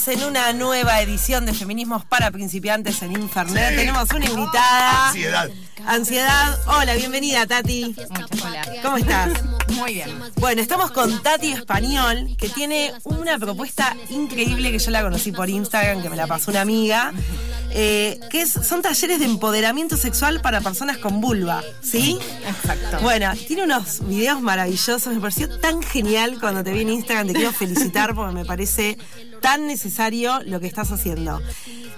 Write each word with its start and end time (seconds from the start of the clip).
estamos 0.00 0.22
en 0.22 0.28
una 0.30 0.52
nueva 0.54 1.00
edición 1.02 1.44
de 1.44 1.52
Feminismos 1.52 2.04
para 2.06 2.30
Principiantes 2.30 3.02
en 3.02 3.12
Infernet. 3.12 3.76
Tenemos 3.76 4.10
una 4.12 4.24
invitada. 4.24 5.08
Ansiedad. 5.08 5.50
Ansiedad. 5.86 6.58
Hola, 6.66 6.94
bienvenida, 6.94 7.46
Tati. 7.46 7.94
Muchas 8.08 8.42
hola. 8.42 8.62
¿Cómo 8.82 8.96
estás? 8.96 9.30
Muy 9.74 9.94
bien. 9.94 10.10
Bueno, 10.36 10.62
estamos 10.62 10.90
con 10.92 11.22
Tati 11.22 11.52
Español, 11.52 12.34
que 12.38 12.48
tiene 12.48 12.94
una 13.04 13.38
propuesta 13.38 13.94
increíble 14.08 14.72
que 14.72 14.78
yo 14.78 14.90
la 14.90 15.02
conocí 15.02 15.32
por 15.32 15.50
Instagram, 15.50 16.02
que 16.02 16.08
me 16.08 16.16
la 16.16 16.26
pasó 16.26 16.50
una 16.50 16.62
amiga, 16.62 17.12
eh, 17.72 18.18
que 18.30 18.42
es- 18.42 18.52
son 18.52 18.82
talleres 18.82 19.18
de 19.18 19.24
empoderamiento 19.26 19.96
sexual 19.96 20.40
para 20.40 20.60
personas 20.60 20.98
con 20.98 21.20
vulva, 21.20 21.62
¿sí? 21.82 22.18
Exacto. 22.46 22.98
Bueno, 23.02 23.32
tiene 23.46 23.64
unos 23.64 24.06
videos 24.06 24.40
maravillosos, 24.40 25.12
me 25.14 25.20
pareció 25.20 25.48
tan 25.60 25.82
genial 25.82 26.38
cuando 26.40 26.62
te 26.64 26.72
vi 26.72 26.82
en 26.82 26.90
Instagram, 26.90 27.28
te 27.28 27.32
quiero 27.34 27.52
felicitar 27.52 28.14
porque 28.14 28.34
me 28.34 28.44
parece 28.44 28.98
tan 29.40 29.66
necesario 29.66 30.40
lo 30.44 30.60
que 30.60 30.66
estás 30.66 30.90
haciendo. 30.92 31.40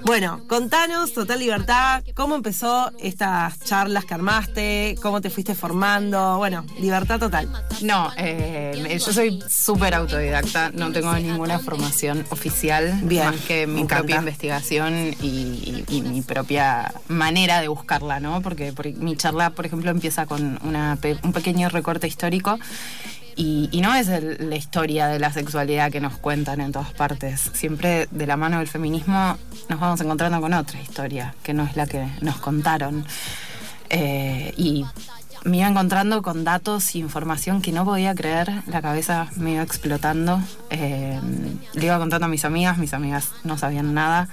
Bueno, 0.04 0.40
contanos, 0.48 1.12
Total 1.12 1.38
Libertad, 1.38 2.02
cómo 2.14 2.34
empezó 2.34 2.90
estas 2.98 3.58
charlas 3.60 4.04
que 4.04 4.14
armaste, 4.14 4.96
cómo 5.00 5.20
te 5.20 5.30
fuiste 5.30 5.54
formando, 5.54 6.38
bueno, 6.38 6.64
libertad 6.78 7.20
total. 7.20 7.48
No, 7.82 8.10
eh, 8.16 8.98
yo 9.04 9.12
soy 9.12 9.40
súper 9.48 9.94
autodidacta, 9.94 10.70
no 10.74 10.90
tengo 10.92 11.14
ninguna 11.14 11.58
formación 11.60 12.24
oficial, 12.30 12.98
Bien, 13.04 13.26
más 13.26 13.36
que 13.42 13.66
mi 13.66 13.84
propia 13.84 14.16
investigación 14.16 15.14
y, 15.20 15.26
y- 15.28 15.84
y 15.88 16.02
mi 16.02 16.20
propia 16.22 16.92
manera 17.08 17.60
de 17.60 17.68
buscarla, 17.68 18.18
¿no? 18.18 18.42
Porque, 18.42 18.72
por- 18.72 18.92
mi 18.94 19.16
charla, 19.16 19.50
por 19.50 19.66
ejemplo, 19.66 19.90
empieza 19.90 20.26
con 20.26 20.58
una 20.64 20.98
un 21.22 21.32
pequeño 21.32 21.68
recorte 21.68 22.06
histórico 22.08 22.58
y, 23.36 23.68
y 23.72 23.80
no 23.80 23.94
es 23.94 24.08
la 24.08 24.56
historia 24.56 25.06
de 25.08 25.18
la 25.18 25.32
sexualidad 25.32 25.90
que 25.90 26.00
nos 26.00 26.16
cuentan 26.18 26.60
en 26.60 26.72
todas 26.72 26.92
partes. 26.92 27.50
Siempre 27.52 28.08
de 28.10 28.26
la 28.26 28.36
mano 28.36 28.58
del 28.58 28.68
feminismo 28.68 29.36
nos 29.68 29.80
vamos 29.80 30.00
encontrando 30.00 30.40
con 30.40 30.52
otra 30.54 30.80
historia, 30.80 31.34
que 31.42 31.54
no 31.54 31.64
es 31.64 31.76
la 31.76 31.86
que 31.86 32.06
nos 32.20 32.36
contaron. 32.36 33.04
Eh, 33.90 34.54
y 34.56 34.84
me 35.44 35.58
iba 35.58 35.68
encontrando 35.68 36.22
con 36.22 36.44
datos 36.44 36.94
e 36.94 36.98
información 36.98 37.62
que 37.62 37.72
no 37.72 37.84
podía 37.84 38.14
creer, 38.14 38.62
la 38.66 38.80
cabeza 38.80 39.28
me 39.36 39.54
iba 39.54 39.62
explotando. 39.62 40.40
Eh, 40.70 41.20
le 41.74 41.84
iba 41.84 41.98
contando 41.98 42.26
a 42.26 42.28
mis 42.28 42.44
amigas, 42.44 42.78
mis 42.78 42.94
amigas 42.94 43.32
no 43.44 43.58
sabían 43.58 43.92
nada, 43.92 44.28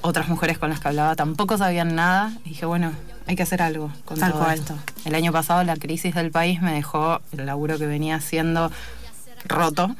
otras 0.00 0.28
mujeres 0.28 0.58
con 0.58 0.70
las 0.70 0.80
que 0.80 0.88
hablaba 0.88 1.14
tampoco 1.16 1.56
sabían 1.58 1.94
nada. 1.94 2.32
Y 2.44 2.50
dije, 2.50 2.66
bueno, 2.66 2.92
hay 3.26 3.36
que 3.36 3.42
hacer 3.42 3.62
algo 3.62 3.90
con 4.04 4.18
Tal 4.18 4.32
todo 4.32 4.42
cual. 4.42 4.58
esto. 4.58 4.74
El 5.04 5.14
año 5.14 5.32
pasado 5.32 5.62
la 5.64 5.76
crisis 5.76 6.14
del 6.14 6.30
país 6.30 6.60
me 6.62 6.72
dejó 6.72 7.20
el 7.36 7.46
laburo 7.46 7.78
que 7.78 7.86
venía 7.86 8.16
haciendo 8.16 8.70
roto 9.44 9.94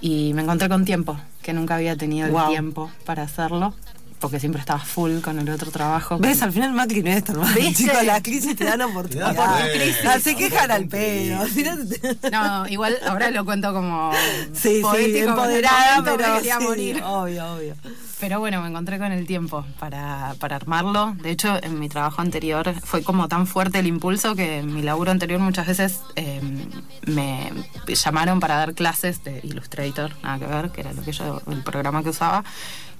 y 0.00 0.32
me 0.34 0.42
encontré 0.42 0.68
con 0.68 0.84
tiempo, 0.84 1.18
que 1.42 1.52
nunca 1.52 1.74
había 1.76 1.96
tenido 1.96 2.26
el 2.26 2.48
tiempo 2.48 2.90
para 3.04 3.22
hacerlo, 3.22 3.74
porque 4.18 4.38
siempre 4.40 4.60
estaba 4.60 4.80
full 4.80 5.20
con 5.20 5.38
el 5.38 5.48
otro 5.50 5.70
trabajo. 5.70 6.18
¿Ves? 6.18 6.42
Al 6.42 6.52
final 6.52 6.72
Macri 6.72 7.02
no 7.02 7.10
es 7.10 7.24
tan 7.24 7.38
mal. 7.38 7.54
Chicos, 7.74 8.04
las 8.04 8.22
crisis 8.22 8.54
te 8.56 8.64
dan 8.64 8.80
oportunidad. 8.82 9.34
Por 9.34 9.46
tu 9.46 9.78
crisis. 9.78 10.06
Ah, 10.06 10.18
Se 10.20 10.34
quejan 10.36 10.70
al 10.70 10.86
pedo. 10.88 11.42
No, 12.32 12.66
igual 12.68 12.96
ahora 13.06 13.30
lo 13.30 13.44
cuento 13.44 13.72
como 13.72 14.12
Sí, 14.52 14.76
sí, 14.76 14.80
poético, 14.82 15.30
empoderada, 15.30 16.02
pero 16.04 16.16
me 16.32 16.38
quería 16.38 16.58
sí, 16.58 16.64
morir. 16.64 17.02
obvio, 17.04 17.54
obvio. 17.54 17.74
Pero 18.20 18.38
bueno, 18.38 18.60
me 18.60 18.68
encontré 18.68 18.98
con 18.98 19.12
el 19.12 19.26
tiempo 19.26 19.64
para, 19.78 20.34
para 20.38 20.56
armarlo. 20.56 21.14
De 21.22 21.30
hecho, 21.30 21.58
en 21.62 21.78
mi 21.78 21.88
trabajo 21.88 22.20
anterior 22.20 22.74
fue 22.82 23.02
como 23.02 23.28
tan 23.28 23.46
fuerte 23.46 23.78
el 23.78 23.86
impulso 23.86 24.36
que 24.36 24.58
en 24.58 24.74
mi 24.74 24.82
laburo 24.82 25.10
anterior 25.10 25.40
muchas 25.40 25.66
veces 25.66 26.00
eh, 26.16 26.40
me 27.06 27.50
llamaron 27.86 28.38
para 28.38 28.56
dar 28.56 28.74
clases 28.74 29.24
de 29.24 29.40
Illustrator, 29.42 30.12
nada 30.22 30.38
que 30.38 30.46
ver, 30.46 30.70
que 30.70 30.80
era 30.82 30.92
lo 30.92 31.02
que 31.02 31.12
yo, 31.12 31.40
el 31.50 31.62
programa 31.62 32.02
que 32.02 32.10
usaba. 32.10 32.44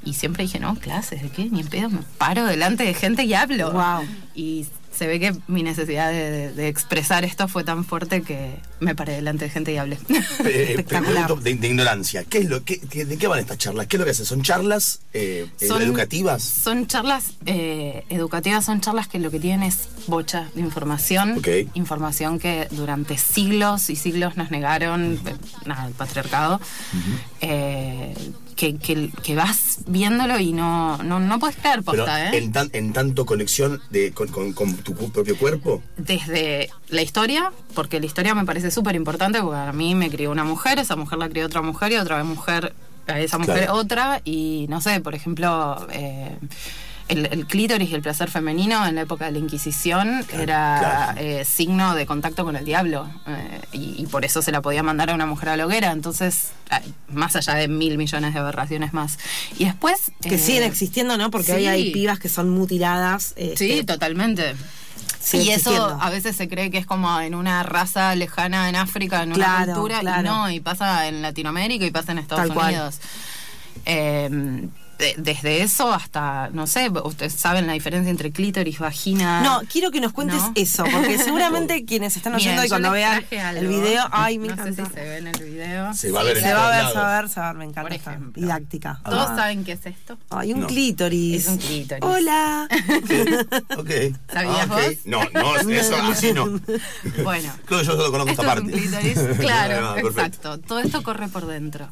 Y 0.03 0.15
siempre 0.15 0.45
dije, 0.45 0.59
no, 0.59 0.77
clases, 0.77 1.23
¿de 1.23 1.29
qué? 1.29 1.51
Ni 1.51 1.61
en 1.61 1.69
pedo, 1.69 1.91
me 1.91 2.01
paro 2.17 2.47
delante 2.47 2.85
de 2.85 2.95
gente 2.95 3.25
y 3.25 3.35
hablo. 3.35 4.03
Y 4.35 4.67
se 5.01 5.07
ve 5.07 5.19
que 5.19 5.35
mi 5.49 5.63
necesidad 5.63 6.11
de, 6.11 6.31
de- 6.31 6.53
de 6.53 6.69
expresar 6.69 7.25
esto 7.25 7.49
fue 7.49 7.65
tan 7.65 7.87
fuerte 7.87 8.21
que 8.21 8.57
me 8.81 8.95
paré 8.95 9.15
delante 9.15 9.47
de 9.47 9.51
gente 9.51 9.73
y 9.73 9.79
hablé. 9.79 9.97
Eh, 10.45 10.85
pregunto 10.89 11.37
de, 11.37 11.55
de 11.55 11.69
ignorancia. 11.69 12.23
¿Qué 12.25 12.37
es 12.41 12.51
lo, 12.51 12.63
qué, 12.65 12.79
qué- 12.81 13.07
¿De 13.07 13.17
qué 13.17 13.27
van 13.27 13.39
estas 13.39 13.57
charlas? 13.57 13.87
¿Qué 13.87 13.97
es 13.97 13.99
lo 13.99 14.05
que 14.05 14.11
hacen? 14.11 14.27
¿Son 14.27 14.43
charlas 14.43 15.01
eh, 15.15 15.47
eh, 15.59 15.67
Son- 15.67 15.81
educativas? 15.81 16.43
Son 16.43 16.87
charlas 16.87 17.33
eh, 17.47 18.05
educativas, 18.11 18.67
son 18.67 18.83
charlas 18.83 19.09
que 19.09 19.19
lo 19.19 19.31
que 19.31 19.41
tienen 19.41 19.63
es 19.63 19.89
bocha 20.07 20.51
de 20.55 20.61
información. 20.61 21.39
Ok. 21.39 21.49
Información 21.73 22.39
que 22.39 22.69
durante 22.73 23.17
siglos 23.17 23.89
y 23.89 23.97
siglos 23.97 24.37
nos 24.37 24.51
negaron, 24.51 25.19
nada, 25.65 25.87
el 25.87 25.95
patriarcado. 25.95 26.61
Que, 28.61 28.77
que- 28.77 29.11
que 29.23 29.35
vas 29.35 29.79
viéndolo 29.87 30.39
y 30.39 30.53
no, 30.53 30.99
no, 31.03 31.19
no 31.19 31.39
puedes 31.39 31.57
creer 31.57 31.77
Pero 31.83 32.05
posta, 32.05 32.27
¿eh? 32.31 32.37
en, 32.37 32.53
tan- 32.53 32.69
en 32.75 32.93
tanto 32.93 33.25
conexión 33.25 33.81
de, 33.89 34.13
con, 34.13 34.29
con- 34.29 34.53
con 34.53 34.77
tu 34.77 34.93
propio 35.11 35.39
cuerpo. 35.39 35.83
desde 35.97 36.69
la 36.91 37.01
historia, 37.01 37.53
porque 37.75 37.99
la 38.01 38.05
historia 38.07 38.35
me 38.35 38.45
parece 38.45 38.71
súper 38.71 38.97
importante, 38.97 39.41
porque 39.41 39.57
a 39.59 39.73
mí 39.73 39.95
me 39.95 40.11
crió 40.11 40.31
una 40.31 40.45
mujer, 40.45 40.79
esa 40.79 40.95
mujer 40.95 41.19
la 41.19 41.31
crió 41.31 41.47
otra 41.47 41.63
mujer 41.63 41.93
y 41.93 41.97
otra 41.97 42.23
mujer, 42.23 42.75
a 43.07 43.19
esa 43.19 43.39
mujer 43.39 43.65
Claro. 43.65 43.75
otra, 43.77 44.21
y 44.27 44.67
no 44.69 44.83
sé, 44.83 45.01
por 45.01 45.15
ejemplo, 45.15 45.87
eh, 45.91 46.37
el, 47.11 47.27
el 47.27 47.47
clítoris 47.47 47.91
y 47.91 47.95
el 47.95 48.03
placer 48.03 48.31
femenino 48.31 48.87
en 48.87 48.95
la 48.95 49.03
época 49.03 49.27
de 49.27 49.33
la 49.33 49.39
Inquisición 49.39 50.25
era 50.33 50.79
claro. 50.81 51.21
eh, 51.21 51.45
signo 51.45 51.95
de 51.95 52.07
contacto 52.07 52.45
con 52.45 52.57
el 52.57 52.65
diablo, 52.65 53.11
eh, 53.27 53.61
y, 53.73 54.03
y 54.03 54.07
por 54.07 54.25
eso 54.25 54.41
se 54.43 54.53
la 54.53 54.63
podía 54.63 54.83
mandar 54.83 55.11
a 55.11 55.15
una 55.15 55.27
mujer 55.27 55.51
a 55.51 55.57
la 55.57 55.67
hoguera, 55.67 55.93
entonces, 55.93 56.51
más 57.09 57.37
allá 57.37 57.55
de 57.55 57.69
mil 57.69 57.99
millones 57.99 58.33
de 58.35 58.41
aberraciones 58.41 58.93
más. 58.93 59.19
Y 59.59 59.65
después... 59.65 60.13
Que 60.23 60.37
eh, 60.37 60.39
siguen 60.39 60.63
existiendo, 60.63 61.17
¿no? 61.17 61.31
Porque 61.31 61.53
hoy 61.53 61.63
sí. 61.63 61.67
hay 61.67 61.93
pibas 61.93 62.19
que 62.19 62.29
son 62.29 62.49
mutiladas. 62.51 63.35
este, 63.37 63.57
Sí, 63.57 63.85
totalmente. 63.85 64.55
sigue 65.21 65.45
y 65.45 65.51
eso 65.51 65.71
existiendo. 65.71 66.03
a 66.03 66.11
veces 66.11 66.37
se 66.37 66.49
cree 66.49 66.71
que 66.71 66.79
es 66.79 66.87
como 66.87 67.21
en 67.21 67.35
una 67.35 67.63
raza 67.63 68.15
lejana 68.15 68.69
en 68.69 68.77
África, 68.77 69.23
en 69.23 69.33
una 69.33 69.67
cultura, 69.67 70.01
y 70.03 70.23
no, 70.23 70.51
y 70.51 70.61
pasa 70.61 71.09
en 71.09 71.23
Latinoamérica 71.23 71.85
y 71.85 71.91
pasa 71.91 72.13
en 72.13 72.19
Estados 72.19 72.47
Tal 72.47 72.55
cual. 72.55 72.75
Unidos. 72.75 72.99
Eh, 73.85 74.69
de- 75.01 75.15
desde 75.19 75.63
eso 75.63 75.93
hasta, 75.93 76.49
no 76.53 76.67
sé, 76.67 76.89
ustedes 77.05 77.33
saben 77.33 77.67
la 77.67 77.73
diferencia 77.73 78.11
entre 78.11 78.31
clítoris, 78.31 78.79
vagina. 78.79 79.41
No, 79.43 79.63
quiero 79.71 79.91
que 79.91 80.01
nos 80.01 80.13
cuentes 80.13 80.37
¿No? 80.41 80.53
eso, 80.55 80.85
porque 80.85 81.19
seguramente 81.25 81.85
quienes 81.85 82.17
están 82.17 82.35
oyendo 82.35 82.65
y 82.65 82.69
cuando 82.69 82.91
vean 82.93 83.25
el 83.57 83.67
video, 83.67 84.05
ay, 84.13 84.39
me 84.39 84.49
no 84.49 84.53
encanta. 84.55 84.85
sé 84.85 84.89
si 84.89 84.95
se 84.95 85.01
ve 85.01 85.17
en 85.19 85.27
el 85.27 85.43
video. 85.43 85.95
Se 85.95 86.13
va 86.13 86.21
a 86.21 86.25
ver 86.25 86.37
en 86.37 86.43
Se 86.45 86.55
va 86.55 86.67
a 86.69 86.71
ver, 86.83 86.93
se 86.93 86.99
va 86.99 87.19
a 87.19 87.21
ver, 87.21 87.31
se 87.31 87.41
va 87.41 87.49
a 87.49 87.53
ver, 87.53 87.59
me 87.59 87.65
encanta 87.65 87.95
esta 87.95 88.19
didáctica. 88.35 89.01
¿Todos 89.05 89.31
Ah. 89.31 89.37
saben 89.37 89.65
qué 89.65 89.73
es 89.73 89.87
esto? 89.87 90.19
Ay, 90.31 90.53
un 90.53 90.61
No. 90.61 90.67
clítoris. 90.67 91.43
Es 91.45 91.49
un 91.49 91.59
clítoris. 91.59 92.05
Hola. 92.05 92.69
Ok. 93.77 93.91
¿Sabías 94.33 94.57
Ah, 94.61 94.65
ok. 94.65 94.71
vos? 94.71 94.83
No, 95.07 95.21
no, 95.35 95.57
eso 95.71 95.97
así 95.97 96.33
no. 96.33 96.47
Bueno. 97.25 97.53
Creo 97.67 97.81
que 97.81 97.87
yo 97.87 97.93
solo 97.97 98.11
conozco 98.11 98.31
Esto 98.33 98.43
esta 98.43 98.55
es 98.55 98.61
un 98.61 98.71
parte. 98.71 98.81
clítoris, 98.81 99.39
claro, 99.39 99.97
exacto. 99.97 100.59
Todo 100.59 100.81
esto 100.81 101.03
corre 101.03 101.29
por 101.29 101.47
dentro. 101.47 101.89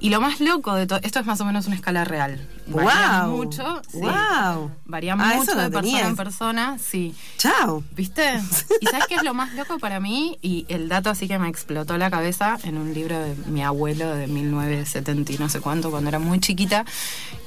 Y 0.00 0.08
lo 0.10 0.20
más 0.20 0.40
loco 0.40 0.74
de 0.74 0.86
todo, 0.86 1.00
esto 1.02 1.20
es 1.20 1.26
más 1.26 1.40
o 1.40 1.44
menos 1.44 1.66
una 1.66 1.76
escala 1.76 2.04
real. 2.04 2.40
Varía 2.66 3.22
Wow. 3.26 3.36
mucho. 3.36 3.82
sí. 3.90 3.98
Wow. 3.98 4.70
Varía 4.84 5.14
Ah, 5.18 5.34
mucho 5.36 5.54
no 5.54 5.60
de 5.62 5.70
persona 5.70 5.82
tenía. 5.82 6.06
en 6.06 6.16
persona, 6.16 6.78
sí. 6.78 7.14
Chao. 7.38 7.82
¿Viste? 7.96 8.40
¿Y 8.80 8.86
sabes 8.86 9.06
qué 9.08 9.16
es 9.16 9.22
lo 9.24 9.34
más 9.34 9.54
loco 9.54 9.78
para 9.78 9.98
mí? 9.98 10.38
Y 10.40 10.66
el 10.68 10.88
dato 10.88 11.10
así 11.10 11.26
que 11.26 11.38
me 11.38 11.48
explotó 11.48 11.98
la 11.98 12.10
cabeza 12.10 12.58
en 12.62 12.76
un 12.78 12.94
libro 12.94 13.18
de 13.18 13.34
mi 13.46 13.62
abuelo 13.64 14.14
de 14.14 14.26
1970 14.28 15.32
y 15.32 15.38
no 15.38 15.48
sé 15.48 15.60
cuánto, 15.60 15.90
cuando 15.90 16.08
era 16.08 16.18
muy 16.20 16.38
chiquita, 16.40 16.84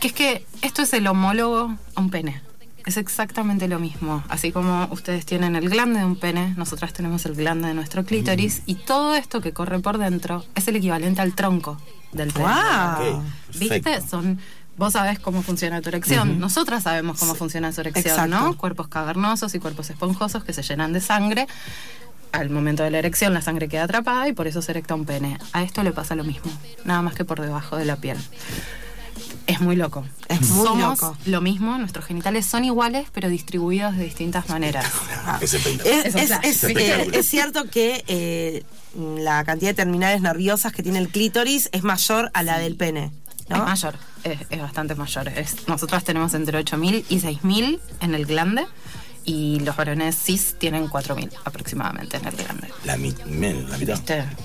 que 0.02 0.08
es 0.08 0.14
que 0.14 0.46
esto 0.62 0.82
es 0.82 0.92
el 0.94 1.08
homólogo 1.08 1.74
a 1.96 2.02
un 2.02 2.10
pene. 2.10 2.42
Es 2.86 2.98
exactamente 2.98 3.70
lo 3.70 3.80
mismo. 3.80 4.26
Así 4.28 4.52
como 4.52 4.90
ustedes 4.92 5.26
tienen 5.26 5.56
el 5.56 5.70
glande 5.70 6.00
de 6.00 6.06
un 6.06 6.18
pene, 6.18 6.54
nosotras 6.58 6.92
tenemos 6.92 7.26
el 7.26 7.34
glande 7.34 7.70
de 7.70 7.74
nuestro 7.74 8.04
clítoris, 8.04 8.62
y 8.66 8.76
todo 8.76 9.16
esto 9.16 9.40
que 9.40 9.54
corre 9.54 9.80
por 9.80 9.98
dentro 9.98 10.44
es 10.54 10.68
el 10.68 10.76
equivalente 10.76 11.22
al 11.22 11.34
tronco 11.34 11.78
del 12.12 12.34
pene. 12.34 12.46
Wow. 12.46 13.20
Ok, 13.20 13.24
¿Viste? 13.58 14.02
Son. 14.02 14.38
Vos 14.78 14.94
sabés 14.94 15.20
cómo 15.20 15.44
funciona 15.44 15.82
tu 15.82 15.90
erección. 15.90 16.40
Nosotras 16.40 16.84
sabemos 16.84 17.20
cómo 17.20 17.36
funciona 17.36 17.72
su 17.72 17.82
erección, 17.82 18.08
Exacto. 18.08 18.30
¿no? 18.30 18.58
Cuerpos 18.58 18.88
cavernosos 18.88 19.54
y 19.54 19.60
cuerpos 19.60 19.90
esponjosos 19.90 20.44
que 20.44 20.54
se 20.54 20.64
llenan 20.64 20.94
de 20.94 21.02
sangre. 21.02 21.48
Al 22.32 22.50
momento 22.50 22.82
de 22.82 22.90
la 22.90 22.98
erección 22.98 23.34
la 23.34 23.44
sangre 23.44 23.68
queda 23.68 23.84
atrapada 23.84 24.28
y 24.28 24.34
por 24.34 24.48
eso 24.48 24.62
se 24.64 24.72
erecta 24.72 24.96
un 24.96 25.06
pene. 25.06 25.38
A 25.54 25.62
esto 25.62 25.84
le 25.84 25.92
pasa 25.92 26.16
lo 26.16 26.24
mismo, 26.24 26.52
nada 26.84 27.04
más 27.04 27.14
que 27.14 27.24
por 27.26 27.40
debajo 27.40 27.78
de 27.78 27.86
la 27.86 27.98
piel. 27.98 28.18
Es 29.46 29.60
muy 29.62 29.76
loco. 29.76 30.04
Es 30.30 30.42
muy 30.50 30.66
Somos 30.66 31.02
loco. 31.02 31.18
lo 31.26 31.42
mismo, 31.42 31.78
nuestros 31.78 32.06
genitales 32.06 32.46
son 32.48 32.66
iguales, 32.66 33.08
pero 33.14 33.30
distribuidos 33.30 33.96
de 33.96 34.06
distintas 34.06 34.50
maneras. 34.50 34.86
Es 35.42 35.54
es 35.54 37.28
cierto 37.28 37.70
que 37.70 38.04
eh, 38.08 38.64
la 38.96 39.44
cantidad 39.44 39.72
de 39.72 39.76
terminales 39.76 40.22
nerviosas 40.22 40.72
que 40.72 40.82
tiene 40.82 41.00
el 41.00 41.10
clítoris 41.10 41.70
es 41.72 41.84
mayor 41.84 42.32
a 42.34 42.42
la 42.44 42.58
del 42.58 42.76
pene. 42.76 43.12
¿No? 43.50 43.58
Es 43.58 43.64
mayor, 43.64 43.96
es, 44.24 44.40
es 44.50 44.62
bastante 44.62 44.96
mayor. 44.96 45.28
Es, 45.30 45.68
nosotras 45.68 46.04
tenemos 46.04 46.34
entre 46.34 46.60
8.000 46.64 47.06
y 47.10 47.20
6.000 47.20 47.80
en 48.02 48.16
el 48.16 48.26
glande 48.26 48.66
y 49.26 49.62
los 49.62 49.78
varones 49.78 50.18
cis 50.22 50.56
tienen 50.60 50.90
4.000 50.90 51.32
aproximadamente 51.46 52.18
en 52.18 52.26
el 52.26 52.36
grande. 52.36 52.68
La, 52.84 52.98
mi- 52.98 53.16
men- 53.26 53.70
la 53.70 53.78
mitad. 53.78 53.98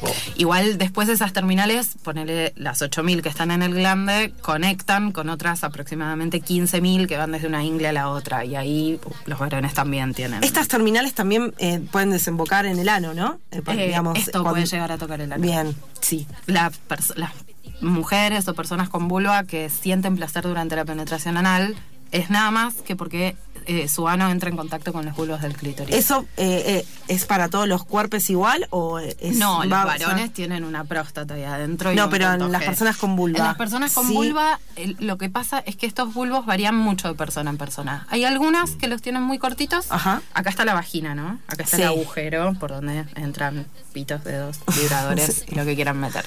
Oh. 0.02 0.06
Igual 0.36 0.78
después 0.78 1.08
de 1.08 1.14
esas 1.14 1.32
terminales, 1.32 1.96
ponele 2.04 2.52
las 2.54 2.80
8.000 2.80 3.20
que 3.22 3.28
están 3.28 3.50
en 3.50 3.62
el 3.64 3.74
glande, 3.74 4.32
conectan 4.40 5.10
con 5.10 5.30
otras 5.30 5.64
aproximadamente 5.64 6.40
15.000 6.40 7.08
que 7.08 7.16
van 7.16 7.32
desde 7.32 7.48
una 7.48 7.64
ingle 7.64 7.88
a 7.88 7.92
la 7.92 8.08
otra. 8.08 8.44
Y 8.44 8.54
ahí 8.54 9.00
uh, 9.04 9.10
los 9.26 9.40
varones 9.40 9.74
también 9.74 10.14
tienen. 10.14 10.44
Estas 10.44 10.68
terminales 10.68 11.12
también 11.12 11.54
eh, 11.58 11.80
pueden 11.90 12.10
desembocar 12.10 12.64
en 12.64 12.78
el 12.78 12.88
ano, 12.88 13.14
¿no? 13.14 13.40
Eh, 13.50 13.60
Eh, 13.66 13.86
digamos, 13.86 14.16
esto 14.16 14.30
cuando- 14.30 14.50
puede 14.50 14.66
llegar 14.66 14.92
a 14.92 14.98
tocar 14.98 15.20
el 15.20 15.32
ano. 15.32 15.42
Bien. 15.42 15.74
Sí. 16.00 16.28
La 16.46 16.70
las 17.16 17.32
mujeres 17.80 18.46
o 18.48 18.54
personas 18.54 18.88
con 18.88 19.08
vulva 19.08 19.44
que 19.44 19.70
sienten 19.70 20.16
placer 20.16 20.44
durante 20.44 20.76
la 20.76 20.84
penetración 20.84 21.36
anal 21.36 21.76
es 22.10 22.30
nada 22.30 22.50
más 22.50 22.74
que 22.76 22.96
porque 22.96 23.36
eh, 23.66 23.86
su 23.86 24.08
ano 24.08 24.30
entra 24.30 24.48
en 24.48 24.56
contacto 24.56 24.94
con 24.94 25.04
los 25.04 25.14
bulbos 25.14 25.42
del 25.42 25.54
clítoris. 25.54 25.94
¿Eso 25.94 26.24
eh, 26.38 26.62
eh, 26.66 26.86
es 27.08 27.26
para 27.26 27.50
todos 27.50 27.68
los 27.68 27.84
cuerpos 27.84 28.30
igual 28.30 28.66
o 28.70 28.98
es 28.98 29.36
no, 29.36 29.62
los 29.64 29.70
va- 29.70 29.84
varones 29.84 30.32
tienen 30.32 30.64
una 30.64 30.84
próstata 30.84 31.34
ahí 31.34 31.44
adentro. 31.44 31.92
y 31.92 31.96
No, 31.96 32.08
pero 32.08 32.32
en 32.32 32.50
las 32.50 32.64
personas 32.64 32.96
con 32.96 33.14
vulva. 33.14 33.38
En 33.40 33.44
las 33.44 33.56
personas 33.58 33.92
con 33.92 34.06
Sí. 34.06 34.14
vulva, 34.14 34.58
lo 35.00 35.18
que 35.18 35.28
pasa 35.28 35.58
es 35.66 35.76
que 35.76 35.84
estos 35.84 36.14
bulbos 36.14 36.46
varían 36.46 36.76
mucho 36.76 37.08
de 37.08 37.14
persona 37.14 37.50
en 37.50 37.58
persona. 37.58 38.06
Hay 38.08 38.24
algunas 38.24 38.70
que 38.70 38.88
los 38.88 39.02
tienen 39.02 39.22
muy 39.22 39.38
cortitos. 39.38 39.84
Ajá. 39.90 40.22
Acá 40.32 40.48
está 40.48 40.64
la 40.64 40.72
vagina, 40.72 41.14
¿no? 41.14 41.38
Acá 41.46 41.64
está 41.64 41.76
Sí. 41.76 41.82
el 41.82 41.88
agujero 41.88 42.54
por 42.58 42.70
donde 42.70 43.04
entran 43.16 43.66
pitos, 43.92 44.24
dedos, 44.24 44.60
vibradores 44.80 45.44
y 45.52 45.54
lo 45.54 45.66
que 45.66 45.74
quieran 45.74 46.00
meter. 46.00 46.24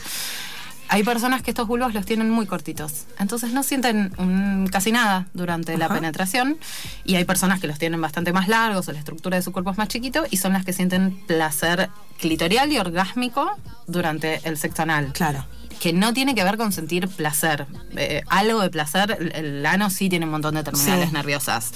Hay 0.93 1.03
personas 1.03 1.41
que 1.41 1.51
estos 1.51 1.69
bulbos 1.69 1.93
los 1.93 2.05
tienen 2.05 2.29
muy 2.29 2.45
cortitos, 2.45 3.05
entonces 3.17 3.53
no 3.53 3.63
sienten 3.63 4.11
casi 4.69 4.91
nada 4.91 5.25
durante 5.33 5.77
la 5.77 5.87
penetración. 5.87 6.57
Y 7.05 7.15
hay 7.15 7.23
personas 7.23 7.61
que 7.61 7.67
los 7.67 7.79
tienen 7.79 8.01
bastante 8.01 8.33
más 8.33 8.49
largos 8.49 8.89
o 8.89 8.91
la 8.91 8.99
estructura 8.99 9.37
de 9.37 9.41
su 9.41 9.53
cuerpo 9.53 9.71
es 9.71 9.77
más 9.77 9.87
chiquito 9.87 10.25
y 10.29 10.35
son 10.35 10.51
las 10.51 10.65
que 10.65 10.73
sienten 10.73 11.17
placer 11.27 11.89
clitorial 12.19 12.73
y 12.73 12.77
orgásmico 12.77 13.49
durante 13.87 14.41
el 14.43 14.57
sexo 14.57 14.81
anal 14.81 15.13
Claro. 15.13 15.45
Que 15.81 15.93
no 15.93 16.13
tiene 16.13 16.35
que 16.35 16.43
ver 16.43 16.57
con 16.57 16.71
sentir 16.71 17.07
placer. 17.07 17.65
Eh, 17.97 18.21
algo 18.29 18.61
de 18.61 18.69
placer, 18.69 19.17
el, 19.33 19.65
ano 19.65 19.89
sí 19.89 20.09
tiene 20.09 20.25
un 20.25 20.31
montón 20.31 20.53
de 20.53 20.63
terminales 20.63 21.07
Sí. 21.09 21.13
nerviosas, 21.13 21.71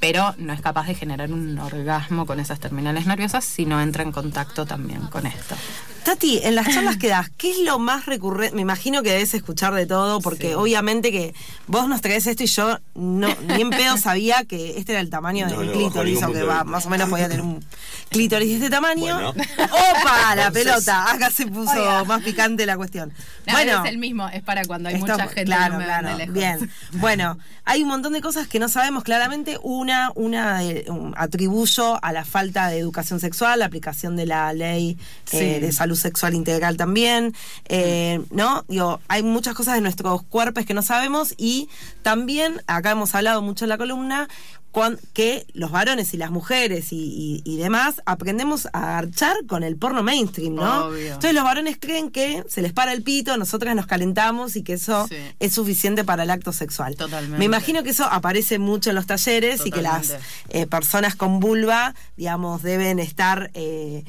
pero 0.00 0.34
no 0.38 0.54
es 0.54 0.62
capaz 0.62 0.86
de 0.86 0.94
generar 0.94 1.30
un 1.30 1.58
orgasmo 1.58 2.24
con 2.24 2.40
esas 2.40 2.58
terminales 2.60 3.04
nerviosas 3.06 3.44
si 3.44 3.66
no 3.66 3.78
entra 3.80 4.02
en 4.04 4.10
contacto 4.10 4.64
también 4.64 5.02
con 5.08 5.26
esto. 5.26 5.54
Tati, 6.02 6.40
en 6.42 6.56
las 6.56 6.66
charlas 6.68 6.96
que 6.96 7.06
das, 7.06 7.30
¿qué 7.36 7.52
es 7.52 7.58
lo 7.58 7.78
más 7.78 8.06
recurrente? 8.06 8.56
Me 8.56 8.62
imagino 8.62 9.04
que 9.04 9.10
debes 9.12 9.34
escuchar 9.34 9.72
de 9.74 9.86
todo, 9.86 10.20
porque 10.20 10.48
Sí. 10.48 10.54
obviamente 10.54 11.12
que 11.12 11.32
vos 11.68 11.86
nos 11.88 12.00
traes 12.00 12.26
esto 12.26 12.42
y 12.42 12.46
yo 12.46 12.76
no, 12.96 13.28
ni 13.46 13.62
en 13.62 13.70
pedo 13.70 13.96
sabía 13.98 14.44
que 14.44 14.78
este 14.78 14.92
era 14.92 15.00
el 15.00 15.10
tamaño 15.10 15.46
No, 15.48 15.58
del 15.60 15.66
no, 15.68 15.72
clítoris, 15.74 15.92
bajo 15.92 16.04
ningún 16.04 16.24
o 16.24 16.32
que 16.32 16.38
punto 16.40 16.46
de 16.52 16.52
va, 16.58 16.64
más 16.64 16.86
o 16.86 16.90
menos 16.90 17.08
podía 17.08 17.28
tener 17.28 17.42
un 17.42 17.64
clítoris 18.08 18.48
de 18.48 18.54
este 18.56 18.70
tamaño. 18.70 19.14
Bueno. 19.14 19.28
¡Opa! 19.30 20.34
La 20.34 20.46
Entonces- 20.48 20.64
pelota. 20.64 21.12
Acá 21.12 21.30
se 21.30 21.46
puso 21.46 21.70
Oiga. 21.70 22.02
más 22.02 22.22
picante 22.24 22.66
la 22.66 22.76
cuestión. 22.76 23.12
No, 23.46 23.52
bueno, 23.54 23.84
es 23.84 23.90
el 23.90 23.98
mismo, 23.98 24.28
es 24.28 24.42
para 24.42 24.64
cuando 24.64 24.88
hay 24.88 24.94
Esto- 24.96 25.06
mucha 25.12 25.24
gente 25.26 25.44
claro, 25.44 25.78
no 25.78 25.84
claro. 25.84 26.32
Bien. 26.32 26.70
Bueno, 26.92 27.38
hay 27.64 27.82
un 27.82 27.88
montón 27.88 28.12
de 28.12 28.20
cosas 28.20 28.46
que 28.46 28.58
no 28.60 28.68
sabemos 28.68 29.02
claramente. 29.02 29.58
Una, 29.62 30.12
una 30.14 30.62
eh, 30.62 30.84
atribuyo 31.16 31.98
a 32.04 32.12
la 32.12 32.24
falta 32.24 32.68
de 32.68 32.78
educación 32.78 33.18
sexual, 33.20 33.58
la 33.58 33.66
aplicación 33.66 34.14
de 34.16 34.26
la 34.26 34.52
ley 34.52 34.96
eh, 35.32 35.58
de 35.60 35.72
salud 35.72 35.96
sexual 35.96 36.34
integral 36.34 36.76
también. 36.76 37.34
eh, 37.68 38.20
¿No? 38.30 38.64
Digo, 38.68 39.00
hay 39.08 39.22
muchas 39.22 39.54
cosas 39.54 39.74
de 39.74 39.80
nuestros 39.80 40.22
cuerpos 40.22 40.64
que 40.64 40.74
no 40.74 40.82
sabemos 40.82 41.34
y 41.36 41.68
también, 42.02 42.62
acá 42.66 42.92
hemos 42.92 43.14
hablado 43.14 43.42
mucho 43.42 43.64
en 43.64 43.70
la 43.70 43.78
columna, 43.78 44.28
cuan- 44.72 44.98
que 45.12 45.46
los 45.52 45.70
varones 45.70 46.14
y 46.14 46.16
las 46.16 46.30
mujeres 46.30 46.92
y, 46.92 46.96
y- 46.96 47.42
y 47.44 47.56
demás 47.58 48.02
aprendemos 48.06 48.68
a 48.72 48.98
archar 48.98 49.36
con 49.46 49.62
el 49.62 49.76
porno 49.76 50.02
mainstream, 50.02 50.54
¿no? 50.54 50.86
Obvio. 50.86 51.06
Entonces 51.08 51.34
los 51.34 51.44
varones 51.44 51.76
creen 51.78 52.10
que 52.10 52.42
se 52.48 52.62
les 52.62 52.72
para 52.72 52.92
el 52.94 53.02
pito, 53.02 53.36
nosotras 53.36 53.76
nos 53.76 53.86
calentamos 53.86 54.56
y 54.56 54.62
que 54.62 54.72
eso 54.72 55.06
Sí. 55.08 55.16
es 55.38 55.52
suficiente 55.54 56.04
para 56.04 56.22
el 56.24 56.30
acto 56.30 56.52
sexual. 56.52 56.96
Totalmente. 56.96 57.38
Me 57.38 57.44
imagino 57.44 57.82
que 57.82 57.90
eso 57.90 58.04
aparece 58.06 58.58
mucho 58.58 58.90
en 58.90 58.96
los 58.96 59.06
talleres 59.06 59.66
y 59.66 59.70
que 59.70 59.82
las 59.82 60.16
eh, 60.48 60.66
personas 60.66 61.14
con 61.16 61.38
vulva, 61.38 61.94
digamos, 62.16 62.62
deben 62.62 62.98
estar 62.98 63.50
eh, 63.54 64.04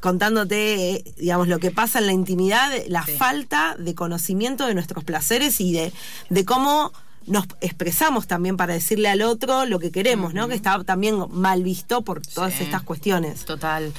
contándote, 0.00 0.92
eh, 0.92 1.04
digamos, 1.18 1.48
lo 1.48 1.58
que 1.58 1.70
pasa 1.70 1.98
en 1.98 2.06
la 2.06 2.12
intimidad, 2.12 2.70
la 2.88 3.04
Sí. 3.04 3.12
falta 3.18 3.76
de 3.78 3.94
conocimiento 3.94 4.66
de 4.66 4.74
nuestros 4.74 5.04
placeres 5.04 5.60
y 5.60 5.72
de, 5.72 5.92
de 6.30 6.44
cómo 6.44 6.92
nos 7.30 7.46
expresamos 7.60 8.26
también 8.26 8.56
para 8.56 8.74
decirle 8.74 9.08
al 9.08 9.22
otro 9.22 9.64
lo 9.64 9.78
que 9.78 9.90
queremos, 9.90 10.34
¿no? 10.34 10.48
Que 10.48 10.54
está 10.54 10.82
también 10.84 11.24
mal 11.30 11.62
visto 11.62 12.02
por 12.02 12.20
todas 12.20 12.52
Sí. 12.54 12.64
estas 12.64 12.82
cuestiones. 12.82 13.44
Total. 13.44 13.92